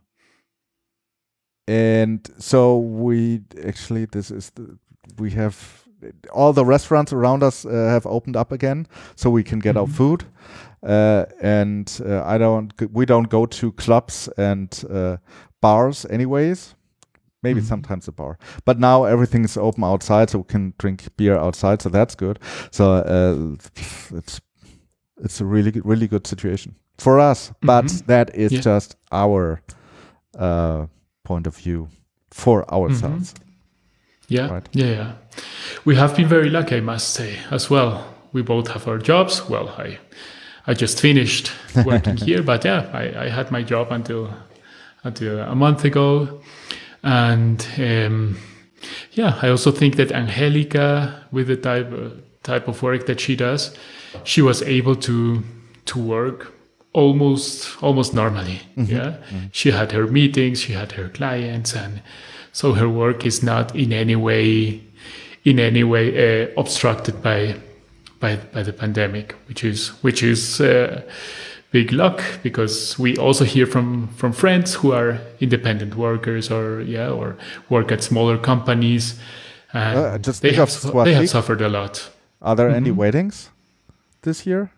and 1.69 2.27
so 2.39 2.79
we 2.79 3.43
actually 3.67 4.07
this 4.07 4.31
is 4.31 4.51
the, 4.51 4.79
we 5.19 5.31
have 5.33 5.86
all 6.33 6.53
the 6.53 6.65
restaurants 6.65 7.13
around 7.13 7.43
us 7.43 7.65
uh, 7.65 7.71
have 7.71 8.07
opened 8.07 8.37
up 8.37 8.53
again, 8.53 8.87
so 9.15 9.31
we 9.31 9.43
can 9.43 9.59
get 9.61 9.75
mm-hmm. 9.77 9.91
our 9.91 9.97
food. 9.97 10.25
uh, 10.83 11.25
and 11.43 12.01
uh, 12.07 12.23
I 12.35 12.39
don't. 12.39 12.73
We 12.93 13.07
don't 13.07 13.29
go 13.31 13.47
to 13.47 13.73
clubs 13.73 14.29
and 14.37 14.85
uh, 14.91 15.17
bars, 15.61 16.07
anyways. 16.11 16.75
Maybe 17.43 17.61
Mhm. 17.61 17.67
sometimes 17.69 18.09
a 18.09 18.13
bar, 18.13 18.39
but 18.65 18.79
now 18.79 19.05
everything 19.05 19.45
is 19.45 19.57
open 19.57 19.85
outside, 19.85 20.31
so 20.31 20.39
we 20.39 20.45
can 20.45 20.73
drink 20.79 21.05
beer 21.17 21.37
outside. 21.39 21.83
So 21.83 21.89
that's 21.91 22.17
good. 22.17 22.39
So 22.71 22.85
uh, 22.93 23.57
it's 24.19 24.41
it's 25.25 25.41
a 25.41 25.45
really 25.45 25.71
good, 25.71 25.87
really 25.87 26.09
good 26.09 26.27
situation 26.27 26.75
for 26.99 27.21
us. 27.31 27.53
But 27.61 27.85
Mhm. 27.85 28.07
that 28.07 28.31
is 28.35 28.53
Yeah. 28.53 28.61
just 28.65 28.97
our 29.13 29.61
uh, 30.39 30.87
point 31.23 31.47
of 31.47 31.57
view 31.57 31.89
for 32.31 32.65
ourselves. 32.73 33.35
Yeah, 34.29 34.49
Right. 34.51 34.69
yeah, 34.73 34.87
yeah. 34.91 35.13
We 35.85 35.97
have 35.97 36.17
been 36.17 36.29
very 36.29 36.51
lucky, 36.51 36.77
I 36.77 36.81
must 36.81 37.15
say, 37.15 37.39
as 37.51 37.71
well. 37.71 38.05
We 38.33 38.43
both 38.43 38.69
have 38.69 38.89
our 38.89 38.99
jobs. 38.99 39.49
Well, 39.49 39.69
I, 39.79 39.99
I 40.67 40.75
just 40.75 41.01
finished 41.01 41.53
working 41.85 42.17
here, 42.17 42.43
but 42.43 42.65
yeah, 42.65 42.91
I, 42.93 43.27
I 43.27 43.29
had 43.29 43.51
my 43.51 43.63
job 43.63 43.93
until 43.93 44.31
until 45.05 45.39
a 45.39 45.55
month 45.55 45.85
ago, 45.85 46.41
and 47.03 47.65
um, 47.79 48.37
yeah, 49.13 49.39
I 49.43 49.49
also 49.49 49.71
think 49.71 49.95
that 49.97 50.11
Angelica, 50.11 51.25
with 51.31 51.47
the 51.47 51.57
type 51.57 51.93
uh, 51.93 52.11
type 52.43 52.67
of 52.69 52.83
work 52.83 53.07
that 53.07 53.21
she 53.21 53.37
does, 53.37 53.75
she 54.25 54.43
was 54.43 54.63
able 54.63 54.97
to 54.97 55.43
to 55.85 55.99
work 56.01 56.53
almost 56.93 57.81
almost 57.83 58.15
normally. 58.15 58.61
Yeah, 58.77 59.15
she 59.53 59.71
had 59.71 59.93
her 59.93 60.07
meetings, 60.09 60.61
she 60.61 60.73
had 60.73 60.93
her 60.93 61.09
clients, 61.09 61.75
and 61.77 62.03
so 62.57 62.73
her 62.73 62.89
work 62.89 63.27
is 63.27 63.43
not 63.43 63.75
in 63.77 63.93
any 63.93 64.17
way 64.17 64.81
in 65.45 65.59
any 65.59 65.85
way 65.85 66.05
uh, 66.09 66.61
obstructed 66.63 67.15
by 67.23 67.55
by 68.21 68.37
by 68.55 68.63
the 68.63 68.73
pandemic, 68.73 69.35
which 69.49 69.63
is 69.65 69.89
which 70.03 70.23
is 70.23 70.61
uh, 70.61 71.03
big 71.71 71.93
luck 71.93 72.23
because 72.43 72.99
we 73.03 73.11
also 73.19 73.45
hear 73.45 73.67
from 73.67 74.09
from 74.17 74.33
friends 74.33 74.75
who 74.83 74.93
are 74.93 75.19
independent 75.41 75.95
workers 75.95 76.51
or 76.51 76.81
yeah 76.81 77.11
or 77.13 77.37
work 77.69 77.93
at 77.93 78.03
smaller 78.03 78.39
companies. 78.39 79.15
And 79.73 79.99
Uh, 79.99 80.19
just 80.27 80.41
they 80.43 80.55
have 80.55 80.71
they 81.05 81.15
have 81.15 81.29
suffered 81.29 81.61
a 81.61 81.69
lot. 81.69 82.11
Are 82.41 82.57
there 82.57 82.71
any 82.77 82.91
Mhm. 82.91 82.97
weddings 82.97 83.51
this 84.23 84.47
year? 84.47 84.71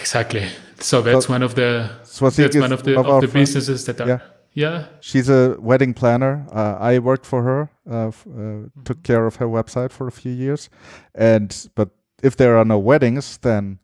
Exactly. 0.00 0.42
So 0.80 1.02
that's 1.02 1.26
So- 1.26 1.32
one 1.34 1.42
of 1.44 1.54
the 1.54 1.90
that's 2.04 2.20
one 2.56 2.72
of 2.74 2.82
the 2.82 2.96
our 2.96 3.16
of 3.16 3.20
the 3.22 3.28
friends. 3.28 3.54
businesses 3.54 3.84
that 3.84 4.00
are 4.00 4.08
Yeah. 4.08 4.20
Yeah 4.56 4.84
She's 5.00 5.28
a 5.28 5.56
wedding 5.60 5.94
planner. 5.94 6.46
Uh, 6.50 6.92
I 6.94 6.98
worked 6.98 7.26
for 7.26 7.42
her, 7.42 7.60
uh, 7.90 8.08
f- 8.08 8.26
uh, 8.26 8.30
Mm-hmm. 8.30 8.82
took 8.84 9.02
care 9.02 9.26
of 9.26 9.36
her 9.36 9.46
website 9.48 9.90
for 9.92 10.06
a 10.08 10.12
few 10.12 10.32
years, 10.32 10.70
and 11.14 11.68
but 11.74 11.88
if 12.22 12.36
there 12.36 12.56
are 12.56 12.64
no 12.64 12.78
weddings, 12.78 13.38
then 13.38 13.78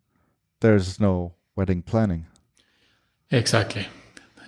there's 0.61 0.98
no 1.00 1.32
wedding 1.56 1.82
planning. 1.82 2.24
Exactly. 3.30 3.87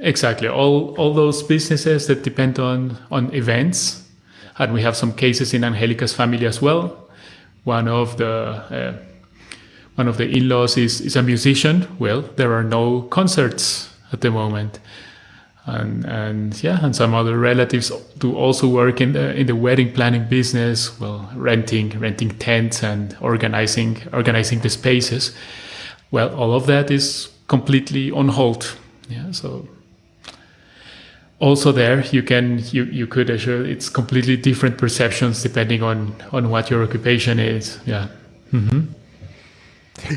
Exactly. 0.00 0.48
All 0.48 0.94
all 0.98 1.14
those 1.14 1.42
businesses 1.46 2.06
that 2.06 2.24
depend 2.24 2.58
on 2.58 2.96
on 3.10 3.30
events, 3.34 4.02
and 4.58 4.72
we 4.72 4.82
have 4.82 4.94
some 4.96 5.12
cases 5.12 5.52
in 5.54 5.64
Angelica's 5.64 6.12
family 6.14 6.46
as 6.46 6.60
well. 6.62 6.90
One 7.64 7.88
of 7.90 8.16
the 8.16 8.26
uh, 8.70 8.92
one 9.98 10.08
of 10.10 10.16
the 10.16 10.24
in-laws 10.24 10.76
is 10.76 11.00
is 11.00 11.16
a 11.16 11.22
musician. 11.22 11.86
Well, 11.98 12.22
there 12.36 12.52
are 12.52 12.64
no 12.64 13.02
concerts 13.08 13.88
at 14.12 14.20
the 14.20 14.30
moment, 14.30 14.80
and 15.66 16.04
and 16.04 16.62
yeah, 16.62 16.78
and 16.84 16.94
some 16.94 17.14
other 17.14 17.38
relatives 17.38 17.90
do 18.18 18.36
also 18.36 18.68
work 18.68 19.00
in 19.00 19.12
the 19.12 19.34
in 19.34 19.46
the 19.46 19.56
wedding 19.56 19.92
planning 19.92 20.24
business. 20.28 21.00
Well, 21.00 21.30
renting 21.34 21.98
renting 21.98 22.30
tents 22.38 22.82
and 22.82 23.16
organizing 23.20 24.02
organizing 24.12 24.60
the 24.60 24.68
spaces. 24.68 25.34
Well, 26.10 26.34
all 26.34 26.52
of 26.52 26.66
that 26.66 26.90
is 26.90 27.30
completely 27.48 28.10
on 28.10 28.28
hold. 28.28 28.76
Yeah, 29.08 29.32
so 29.32 29.66
also 31.40 31.72
there 31.72 32.04
you 32.06 32.22
can 32.22 32.60
you 32.70 32.84
you 32.84 33.06
could 33.06 33.30
assure 33.30 33.64
it's 33.64 33.88
completely 33.88 34.36
different 34.36 34.76
perceptions 34.76 35.42
depending 35.42 35.82
on 35.82 36.14
on 36.32 36.50
what 36.50 36.70
your 36.70 36.82
occupation 36.82 37.38
is. 37.38 37.78
Yeah. 37.86 38.08
hmm 38.50 38.80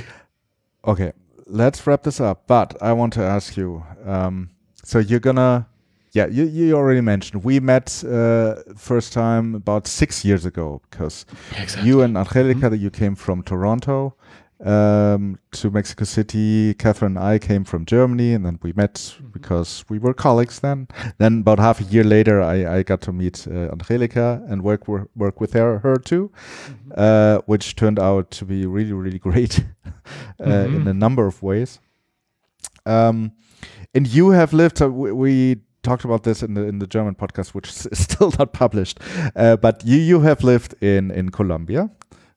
Okay, 0.83 1.11
let's 1.47 1.85
wrap 1.85 2.03
this 2.03 2.21
up. 2.21 2.47
But 2.47 2.81
I 2.81 2.93
want 2.93 3.13
to 3.13 3.21
ask 3.21 3.57
you. 3.57 3.83
Um, 4.05 4.49
so 4.87 4.99
you're 4.99 5.19
gonna, 5.29 5.65
yeah, 6.13 6.27
you 6.31 6.45
you 6.45 6.75
already 6.77 7.01
mentioned 7.01 7.43
we 7.43 7.59
met 7.59 8.03
uh, 8.05 8.55
first 8.75 9.13
time 9.13 9.55
about 9.55 9.87
six 9.87 10.23
years 10.25 10.45
ago 10.45 10.81
because 10.89 11.25
Exactly. 11.61 11.87
you 11.89 12.01
and 12.03 12.17
Angelica, 12.17 12.75
you 12.77 12.89
came 12.89 13.15
from 13.15 13.43
Toronto 13.43 14.13
um, 14.65 15.37
to 15.51 15.69
Mexico 15.69 16.05
City. 16.05 16.73
Catherine 16.73 17.17
and 17.17 17.35
I 17.35 17.39
came 17.39 17.63
from 17.65 17.85
Germany, 17.85 18.33
and 18.35 18.45
then 18.45 18.57
we 18.63 18.71
met 18.73 19.15
because 19.33 19.83
we 19.89 19.99
were 19.99 20.13
colleagues 20.13 20.59
then. 20.59 20.87
Then 21.17 21.39
about 21.41 21.59
half 21.59 21.79
a 21.81 21.83
year 21.83 22.03
later, 22.05 22.41
I, 22.41 22.79
I 22.79 22.83
got 22.83 23.01
to 23.01 23.11
meet 23.11 23.45
uh, 23.47 23.71
Angelica 23.71 24.41
and 24.49 24.61
work 24.63 24.87
work 25.15 25.41
with 25.41 25.53
her 25.53 25.79
her 25.83 25.97
too, 25.97 26.31
uh, 26.95 27.39
which 27.45 27.75
turned 27.75 27.99
out 27.99 28.31
to 28.39 28.45
be 28.45 28.65
really 28.65 28.93
really 28.93 29.19
great 29.19 29.59
uh, 30.39 30.67
in 30.75 30.83
Mhm. 30.85 30.89
a 30.89 30.93
number 30.93 31.27
of 31.27 31.43
ways. 31.43 31.79
Um, 32.85 33.31
and 33.97 34.07
you 34.07 34.29
have 34.31 34.53
lived. 34.53 34.81
Uh, 34.81 34.89
we, 34.89 35.11
we 35.11 35.55
talked 35.81 36.05
about 36.05 36.21
this 36.23 36.43
in 36.43 36.53
the 36.53 36.61
in 36.71 36.79
the 36.79 36.87
German 36.87 37.15
podcast, 37.15 37.53
which 37.55 37.69
is 37.91 37.99
still 37.99 38.31
not 38.39 38.53
published. 38.53 38.99
Uh, 39.35 39.55
but 39.57 39.83
you 39.85 39.97
you 39.97 40.19
have 40.21 40.43
lived 40.43 40.75
in 40.81 41.11
in 41.11 41.29
Colombia. 41.29 41.89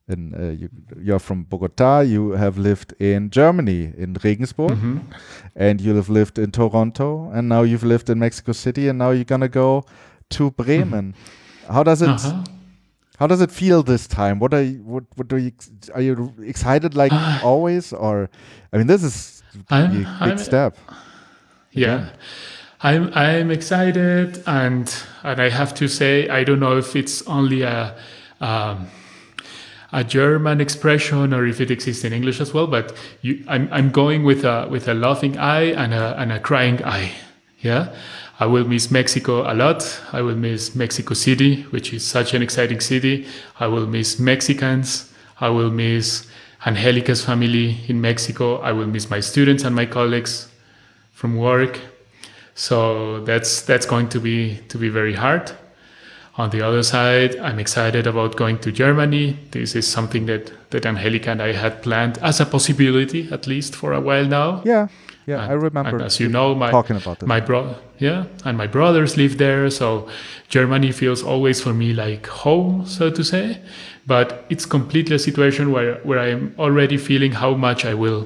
In, 0.07 0.33
uh, 0.35 0.51
you, 0.61 0.69
you're 1.07 1.19
from 1.19 1.43
Bogota. 1.49 2.01
You 2.01 2.31
have 2.35 2.57
lived 2.57 2.93
in 2.99 3.29
Germany, 3.29 3.93
in 3.97 4.17
Regensburg, 4.23 4.77
Mhm. 4.77 4.99
and 5.55 5.79
you 5.81 5.95
have 5.95 6.09
lived 6.09 6.37
in 6.39 6.51
Toronto, 6.51 7.29
and 7.33 7.47
now 7.47 7.61
you've 7.63 7.87
lived 7.87 8.09
in 8.09 8.19
Mexico 8.19 8.51
City, 8.53 8.89
and 8.89 8.97
now 8.99 9.11
you're 9.11 9.29
gonna 9.33 9.47
go 9.47 9.83
to 10.29 10.51
Bremen. 10.51 11.13
How 11.69 11.83
does 11.83 12.01
it? 12.01 12.09
Uh-huh. 12.09 12.43
How 13.19 13.27
does 13.27 13.41
it 13.41 13.51
feel 13.51 13.83
this 13.83 14.07
time? 14.07 14.39
What 14.39 14.53
are 14.53 14.63
you? 14.63 14.81
What, 14.83 15.03
what 15.15 15.27
do 15.27 15.37
you? 15.37 15.51
Are 15.93 16.01
you 16.01 16.33
excited 16.43 16.95
like 16.95 17.13
always, 17.43 17.93
or? 17.93 18.29
I 18.73 18.77
mean, 18.77 18.87
this 18.87 19.03
is 19.03 19.43
a 19.69 19.75
I'm- 19.75 19.91
big 19.93 20.07
I'm- 20.07 20.37
step. 20.37 20.75
Yeah. 21.71 22.09
I'm 22.83 23.11
I'm 23.13 23.51
excited 23.51 24.43
and 24.47 24.91
and 25.23 25.41
I 25.41 25.49
have 25.49 25.73
to 25.75 25.87
say 25.87 26.27
I 26.29 26.43
don't 26.43 26.59
know 26.59 26.77
if 26.77 26.95
it's 26.95 27.21
only 27.27 27.61
a 27.61 27.95
um, 28.39 28.87
a 29.93 30.03
German 30.03 30.59
expression 30.61 31.33
or 31.33 31.45
if 31.45 31.61
it 31.61 31.69
exists 31.69 32.03
in 32.03 32.13
English 32.13 32.39
as 32.41 32.53
well, 32.53 32.65
but 32.65 32.93
you, 33.21 33.43
I'm 33.47 33.69
I'm 33.71 33.91
going 33.91 34.23
with 34.23 34.43
a 34.43 34.67
with 34.69 34.87
a 34.87 34.93
laughing 34.93 35.37
eye 35.37 35.73
and 35.73 35.93
a 35.93 36.19
and 36.19 36.31
a 36.31 36.39
crying 36.39 36.83
eye. 36.83 37.11
Yeah. 37.59 37.93
I 38.39 38.47
will 38.47 38.65
miss 38.67 38.89
Mexico 38.89 39.43
a 39.43 39.53
lot. 39.53 40.01
I 40.11 40.23
will 40.23 40.35
miss 40.35 40.73
Mexico 40.75 41.13
City, 41.13 41.61
which 41.69 41.93
is 41.93 42.03
such 42.03 42.33
an 42.33 42.41
exciting 42.41 42.79
city. 42.79 43.27
I 43.59 43.67
will 43.67 43.85
miss 43.85 44.17
Mexicans. 44.19 45.13
I 45.39 45.49
will 45.49 45.69
miss 45.69 46.25
Angelica's 46.65 47.23
family 47.23 47.77
in 47.87 48.01
Mexico. 48.01 48.57
I 48.61 48.71
will 48.71 48.87
miss 48.87 49.11
my 49.11 49.19
students 49.19 49.63
and 49.63 49.75
my 49.75 49.85
colleagues 49.85 50.50
from 51.21 51.35
work. 51.37 51.79
So 52.55 53.23
that's 53.25 53.61
that's 53.69 53.85
going 53.85 54.09
to 54.09 54.19
be 54.19 54.57
to 54.69 54.77
be 54.77 54.89
very 54.89 55.13
hard. 55.13 55.51
On 56.37 56.49
the 56.49 56.61
other 56.67 56.83
side, 56.83 57.35
I'm 57.47 57.59
excited 57.59 58.07
about 58.07 58.35
going 58.35 58.57
to 58.59 58.71
Germany. 58.71 59.37
This 59.51 59.75
is 59.75 59.87
something 59.87 60.25
that 60.27 60.51
that 60.71 60.85
Angelica 60.85 61.29
and 61.31 61.41
I 61.41 61.51
had 61.53 61.81
planned 61.83 62.17
as 62.21 62.39
a 62.41 62.45
possibility, 62.45 63.27
at 63.31 63.47
least 63.47 63.75
for 63.75 63.93
a 63.93 63.99
while 63.99 64.25
now. 64.25 64.61
Yeah, 64.65 64.87
yeah, 65.27 65.41
And- 65.43 65.51
I 65.51 65.55
remember. 65.55 65.97
and 65.97 66.01
as 66.01 66.19
you 66.19 66.29
know, 66.29 66.55
my 66.55 66.71
talking 66.71 66.97
about 66.97 67.19
this. 67.19 67.27
my 67.27 67.39
bro 67.39 67.75
yeah 67.99 68.23
and 68.45 68.57
my 68.57 68.65
brothers 68.67 69.15
live 69.15 69.37
there 69.37 69.69
so 69.69 69.87
germany 70.49 70.91
feels 70.91 71.21
always 71.21 71.61
for 71.61 71.73
me 71.81 71.93
like 71.93 72.25
home 72.43 72.83
so 72.87 73.11
to 73.17 73.23
say 73.23 73.45
but 74.07 74.27
it's 74.49 74.65
completely 74.65 75.15
a 75.15 75.19
situation 75.19 75.65
where 75.71 75.91
where 76.07 76.17
i'm 76.27 76.43
already 76.57 76.97
feeling 76.97 77.33
how 77.43 77.51
much 77.67 77.85
i 77.85 77.93
will 77.93 78.21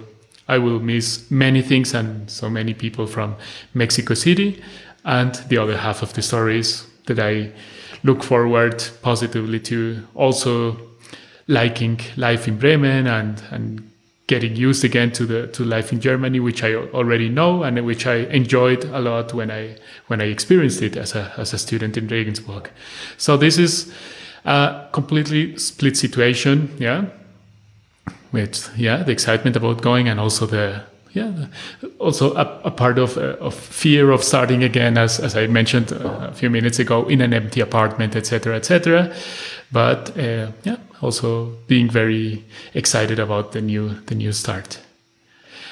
i 0.47 0.57
will 0.57 0.79
miss 0.79 1.29
many 1.29 1.61
things 1.61 1.93
and 1.93 2.29
so 2.29 2.49
many 2.49 2.73
people 2.73 3.07
from 3.07 3.35
mexico 3.73 4.13
city 4.13 4.61
and 5.03 5.35
the 5.49 5.57
other 5.57 5.77
half 5.77 6.01
of 6.01 6.13
the 6.13 6.21
stories 6.21 6.85
that 7.05 7.19
i 7.19 7.51
look 8.03 8.23
forward 8.23 8.83
positively 9.01 9.59
to 9.59 10.05
also 10.13 10.77
liking 11.47 11.99
life 12.17 12.47
in 12.47 12.57
bremen 12.57 13.07
and 13.07 13.41
and 13.51 13.91
getting 14.27 14.55
used 14.55 14.83
again 14.83 15.11
to 15.11 15.25
the 15.25 15.47
to 15.47 15.63
life 15.63 15.91
in 15.91 15.99
Germany, 15.99 16.39
which 16.39 16.63
I 16.63 16.73
already 16.75 17.29
know 17.29 17.63
and 17.63 17.85
which 17.85 18.07
I 18.07 18.15
enjoyed 18.15 18.83
a 18.85 18.99
lot 18.99 19.33
when 19.33 19.51
I 19.51 19.77
when 20.07 20.21
I 20.21 20.25
experienced 20.25 20.81
it 20.81 20.97
as 20.97 21.15
a 21.15 21.31
as 21.37 21.53
a 21.53 21.57
student 21.57 21.97
in 21.97 22.07
Regensburg. 22.07 22.69
So 23.17 23.37
this 23.37 23.57
is 23.57 23.93
a 24.45 24.87
completely 24.91 25.57
split 25.57 25.97
situation, 25.97 26.75
yeah. 26.79 27.05
With 28.35 28.69
yeah, 28.77 29.03
the 29.05 29.11
excitement 29.11 29.55
about 29.55 29.81
going 29.81 30.09
and 30.09 30.19
also 30.19 30.45
the 30.45 30.81
yeah, 31.15 31.47
also 31.99 32.33
a, 32.35 32.59
a 32.65 32.71
part 32.71 32.97
of 32.99 33.17
uh, 33.17 33.37
of 33.39 33.53
fear 33.53 34.11
of 34.11 34.21
starting 34.23 34.63
again, 34.63 34.97
as 34.97 35.19
as 35.19 35.35
I 35.35 35.47
mentioned 35.47 35.91
uh, 35.93 36.29
a 36.31 36.33
few 36.33 36.49
minutes 36.49 36.79
ago, 36.79 37.07
in 37.09 37.21
an 37.21 37.33
empty 37.33 37.61
apartment, 37.61 38.15
etc., 38.15 38.55
etc. 38.55 39.09
But 39.71 40.09
uh, 40.17 40.47
yeah, 40.65 40.77
also 41.01 41.51
being 41.67 41.89
very 41.93 42.43
excited 42.73 43.19
about 43.19 43.51
the 43.51 43.61
new 43.61 43.89
the 44.07 44.15
new 44.15 44.31
start. 44.33 44.79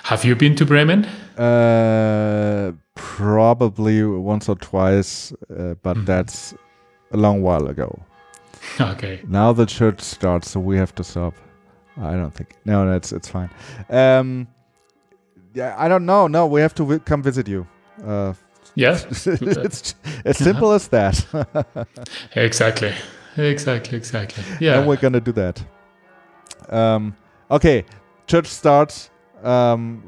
Have 0.04 0.24
you 0.28 0.36
been 0.36 0.56
to 0.56 0.66
Bremen? 0.66 1.06
Uh, 1.38 2.72
probably 2.96 4.04
once 4.04 4.50
or 4.52 4.56
twice, 4.56 5.34
uh, 5.50 5.76
but 5.84 5.98
Mhm. 5.98 6.06
that's 6.06 6.54
a 7.12 7.18
long 7.18 7.42
while 7.44 7.68
ago. 7.70 7.90
Okay. 8.94 9.20
Now 9.28 9.54
the 9.54 9.66
church 9.66 10.00
starts, 10.02 10.52
so 10.52 10.60
we 10.60 10.78
have 10.78 10.94
to 10.96 11.04
stop. 11.04 11.34
I 11.98 12.14
don't 12.14 12.32
think. 12.34 12.56
No, 12.66 12.86
no, 12.86 12.94
it's 12.96 13.28
fine. 13.28 13.50
Um, 13.90 14.48
yeah, 15.54 15.76
I 15.78 15.88
don't 15.88 16.06
know. 16.06 16.28
No, 16.28 16.48
we 16.48 16.62
have 16.62 16.74
to 16.76 17.00
come 17.00 17.22
visit 17.22 17.48
you. 17.48 17.68
Uh, 18.04 18.34
Yeah. 18.76 18.98
it's 19.10 19.96
as 20.26 20.38
simple 20.38 20.72
as 20.72 20.88
that. 20.88 21.26
Exactly. 22.36 22.94
Exactly. 23.38 23.98
Exactly. 23.98 24.44
Yeah. 24.60 24.80
and 24.80 24.88
we're 24.88 24.98
gonna 25.02 25.22
do 25.22 25.32
that. 25.34 25.64
Um, 26.70 27.16
okay, 27.50 27.86
church 28.28 28.48
starts. 28.48 29.10
Um, 29.44 30.02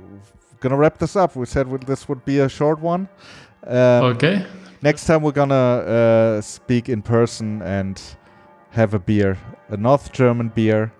gonna 0.59 0.77
wrap 0.77 0.97
this 0.97 1.15
up. 1.15 1.35
We 1.35 1.45
said 1.45 1.69
this 1.85 2.07
would 2.09 2.23
be 2.25 2.39
a 2.39 2.49
short 2.49 2.79
one. 2.79 3.07
Um, 3.67 4.15
okay. 4.15 4.45
Next 4.81 5.05
time 5.05 5.21
we're 5.21 5.31
gonna 5.31 5.55
uh, 5.55 6.41
speak 6.41 6.89
in 6.89 7.01
person 7.01 7.61
and 7.61 8.01
have 8.71 8.93
a 8.93 8.99
beer, 8.99 9.37
a 9.69 9.77
North 9.77 10.11
German 10.11 10.49
beer, 10.49 10.91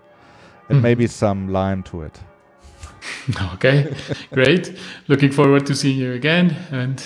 and 0.69 0.79
Mhm. 0.79 0.83
maybe 0.83 1.07
some 1.07 1.47
lime 1.51 1.83
to 1.83 2.01
it. 2.03 2.19
Okay. 3.53 3.93
Great. 4.33 4.77
Looking 5.07 5.31
forward 5.31 5.65
to 5.67 5.75
seeing 5.75 5.99
you 5.99 6.13
again, 6.13 6.55
and 6.71 7.01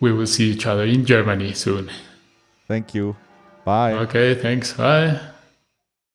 we 0.00 0.12
will 0.12 0.26
see 0.26 0.50
each 0.50 0.66
other 0.66 0.84
in 0.84 1.04
Germany 1.06 1.52
soon. 1.54 1.90
Thank 2.68 2.94
you. 2.94 3.16
Bye. 3.64 3.92
Okay. 3.94 4.34
Thanks. 4.34 4.72
Bye. 4.74 5.18